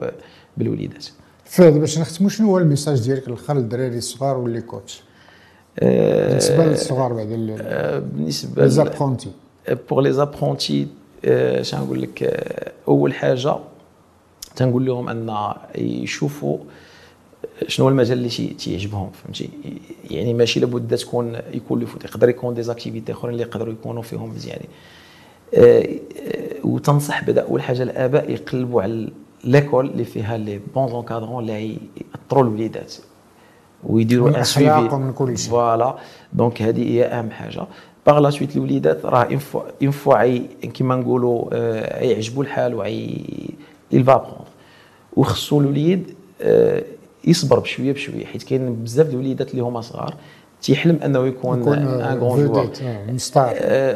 بالوليدات. 0.56 1.06
فهد 1.44 1.72
باش 1.72 1.98
نختموا 1.98 2.30
شنو 2.30 2.46
هو 2.46 2.58
ال 2.58 2.64
message 2.64 3.00
ديالك 3.00 3.28
الآخر 3.28 3.54
للدراري 3.54 3.98
الصغار 3.98 4.38
و 4.38 4.44
les 4.44 4.60
coachs 4.60 5.02
بالنسبة 5.80 6.64
للصغار 6.64 7.12
بعد 7.12 7.26
بالنسبة 8.14 8.62
les 8.62 8.70
apprentis 8.70 9.30
pour 9.90 10.02
les 10.02 10.12
apprentis 10.12 10.86
اش 11.24 11.74
نقول 11.74 12.02
لك 12.02 12.44
أول 12.88 13.14
حاجة 13.14 13.56
تنقول 14.56 14.86
لهم 14.86 15.08
أن 15.08 15.54
يشوفوا 15.78 16.58
شنو 17.68 17.86
هو 17.86 17.90
المجال 17.90 18.18
اللي 18.18 18.28
تيعجبهم 18.28 19.10
فهمتي؟ 19.10 19.50
يعني 20.10 20.34
ماشي 20.34 20.60
لابد 20.60 20.96
تكون 20.96 21.38
يكون 21.54 21.82
يقدر 21.82 22.28
يكون 22.28 22.54
des 22.54 22.62
activités 22.62 23.12
أخرين 23.12 23.32
اللي 23.34 23.42
يقدروا 23.46 23.72
يكونوا 23.72 24.02
فيهم 24.02 24.34
مزيانين. 24.34 24.68
وتنصح 26.64 27.24
بدا 27.24 27.42
أول 27.42 27.62
حاجة 27.62 27.82
الآباء 27.82 28.30
يقلبوا 28.30 28.82
على 28.82 29.08
l'école 29.44 29.90
اللي 29.90 30.04
فيها 30.04 30.38
les 30.38 30.60
bons 30.74 30.88
encadrants 30.88 31.42
اللي 31.42 31.78
يأثروا 32.14 32.42
الوليدات. 32.42 32.94
ويديروا 33.84 34.28
un 34.28 34.44
suivi 34.44 34.96
من 34.96 35.12
كل 35.12 35.38
شيء. 35.38 35.50
voilà. 35.50 35.94
donc 36.32 36.62
هذه 36.62 36.82
هي 36.82 37.04
أهم 37.04 37.30
حاجة. 37.30 37.62
par 38.06 38.18
la 38.18 38.30
suite 38.30 38.56
الوليدات 38.56 39.06
راه 39.06 39.28
une 39.82 39.90
fois 39.90 40.38
كيما 40.60 40.96
نقولوا 40.96 41.54
يعجبوا 42.04 42.42
الحال 42.42 42.74
وعي 42.74 43.24
il 43.94 44.02
va 44.06 44.14
prendre. 44.14 44.50
وخصو 45.16 45.60
الوليد 45.60 46.14
يصبر 47.24 47.58
بشوية 47.58 47.92
بشوية 47.92 48.24
حيت 48.24 48.42
كاين 48.42 48.74
بزاف 48.74 49.06
د 49.06 49.10
الوليدات 49.10 49.50
اللي 49.50 49.62
هما 49.62 49.80
صغار 49.80 50.14
تيحلم 50.62 50.98
أنه 51.04 51.26
يكون 51.26 51.68
un 51.68 52.18
grand 52.18 52.46
joueur 52.46 52.70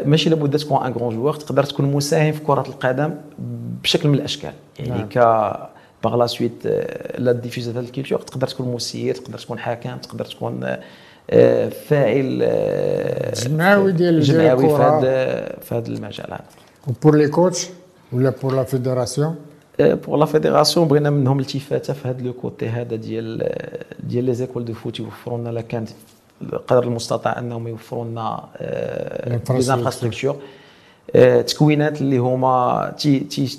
ماشي 0.07 0.31
لابد 0.31 0.59
تكون 0.59 0.83
un 0.87 0.93
grand 0.93 1.17
joueur 1.17 1.35
تقدر 1.35 1.63
تكون 1.65 1.93
مساهم 1.93 2.33
في 2.33 2.41
كرة 2.41 2.65
القدم 2.69 3.15
بشكل 3.83 4.09
من 4.09 4.15
الأشكال. 4.15 4.53
يعني 4.79 4.91
نعم. 4.91 5.09
ك 5.09 5.19
par 6.05 6.17
la 6.17 6.27
suite 6.27 6.67
لا 7.19 7.33
ديفيزا 7.33 7.73
ديال 7.73 7.85
ال 7.85 7.89
culture 7.89 8.21
تقدر 8.21 8.47
تكون 8.47 8.75
مسير 8.75 9.15
تقدر 9.15 9.39
تكون 9.39 9.59
حكم 9.59 9.97
تقدر 9.97 10.25
تكون 10.25 10.77
فاعل 11.89 12.39
جمعوي 13.45 13.93
ديال 13.93 14.21
جمعوي 14.21 14.69
في 14.69 14.75
هذا 14.75 15.47
في 15.61 15.75
هذا 15.75 15.89
المجال 15.89 16.27
هذا 16.27 16.45
و 16.89 16.95
pour 16.95 17.17
les 17.17 17.29
coachs 17.29 17.67
ولا 18.13 18.33
بور 18.43 18.55
لا 18.55 18.65
فيدراسيون 18.65 19.37
بور 19.81 20.19
لا 20.19 20.27
فيدراسيون 20.27 20.89
بغينا 20.89 21.11
منهم 21.11 21.41
التفاته 21.41 21.93
في 21.93 22.09
هذا 22.09 22.23
le 22.23 22.33
côté 22.33 22.69
هذا 22.69 22.97
ديال 22.97 23.55
ديال 24.01 24.25
les 24.25 24.35
écoles 24.35 24.65
de 24.65 24.75
foot 24.75 25.01
يوفروا 25.01 25.39
لنا 25.39 25.61
كانت 25.61 25.89
قدر 26.67 26.83
المستطاع 26.83 27.39
انهم 27.39 27.69
يوفروا 27.69 28.05
لنا 28.05 28.49
les 29.27 29.75
infrastructures 29.75 30.37
تكوينات 31.47 32.01
اللي 32.01 32.19
هما 32.19 32.93
تي 32.99 33.21
تي 33.21 33.59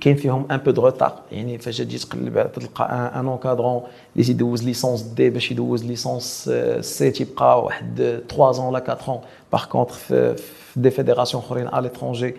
كاين 0.00 0.16
فيهم 0.16 0.46
un 0.50 0.56
peu 0.56 0.70
de 0.70 0.82
retard 0.82 1.12
يعني 1.32 1.58
فاش 1.58 1.78
تجي 1.78 1.98
تقلب 1.98 2.52
تلقى 2.52 3.12
un 3.20 3.26
encadrant 3.28 3.82
اللي 4.14 4.26
تيدوز 4.26 4.64
licence 4.64 5.02
D 5.02 5.30
باش 5.30 5.50
يدوز 5.52 5.84
licence 5.84 6.50
C 6.80 7.10
تيبقى 7.10 7.62
واحد 7.64 8.20
3 8.28 8.52
ans 8.52 8.58
ولا 8.58 8.78
4 8.78 8.98
ans. 9.06 9.20
par 9.52 9.64
contre 9.64 9.92
في 9.94 10.36
des 10.76 10.90
fédérations 10.90 11.42
أخرين 11.42 11.68
à 11.68 11.88
l'étranger 11.88 12.34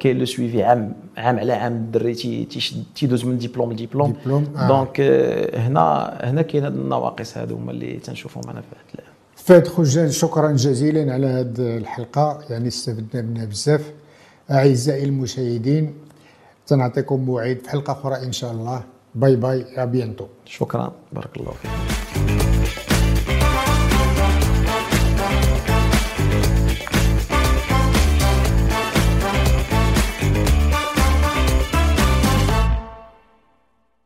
كاين 0.00 0.18
le 0.18 0.24
suivi 0.24 0.62
عام 0.62 0.92
عام 1.16 1.38
على 1.38 1.52
عام. 1.52 1.72
الدري 1.72 2.14
تيدوز 2.94 3.24
من 3.24 3.38
diplôme 3.38 3.72
ل 3.72 3.78
diplôme 3.78 4.16
donc 4.68 5.00
هنا 5.54 6.18
هنا 6.22 6.42
كاين 6.42 6.64
هاد 6.64 6.74
النواقص 6.74 7.38
هادو 7.38 7.56
هما 7.56 7.70
اللي 7.70 7.92
تنشوفهم 7.92 8.42
أنا 8.50 8.60
في 8.60 8.66
هاد 9.00 9.04
فهد 9.44 9.68
خجان 9.68 10.10
شكرا 10.10 10.52
جزيلا 10.52 11.12
على 11.12 11.26
هذه 11.26 11.76
الحلقة. 11.76 12.40
يعني 12.50 12.68
استفدنا 12.68 13.22
منها 13.22 13.44
بزاف. 13.44 13.92
أعزائي 14.50 15.04
المشاهدين 15.04 15.94
تنعطيكم 16.66 17.20
موعد 17.20 17.58
في 17.62 17.70
حلقة 17.70 17.92
أخرى 17.92 18.16
إن 18.22 18.32
شاء 18.32 18.52
الله. 18.52 18.82
bye 19.14 19.36
bye 19.36 19.82
à 19.82 19.88
bientôt 19.88 20.26
شكرا. 20.44 20.92
بارك 21.12 21.36
الله 21.36 21.52
فيك. 21.52 22.29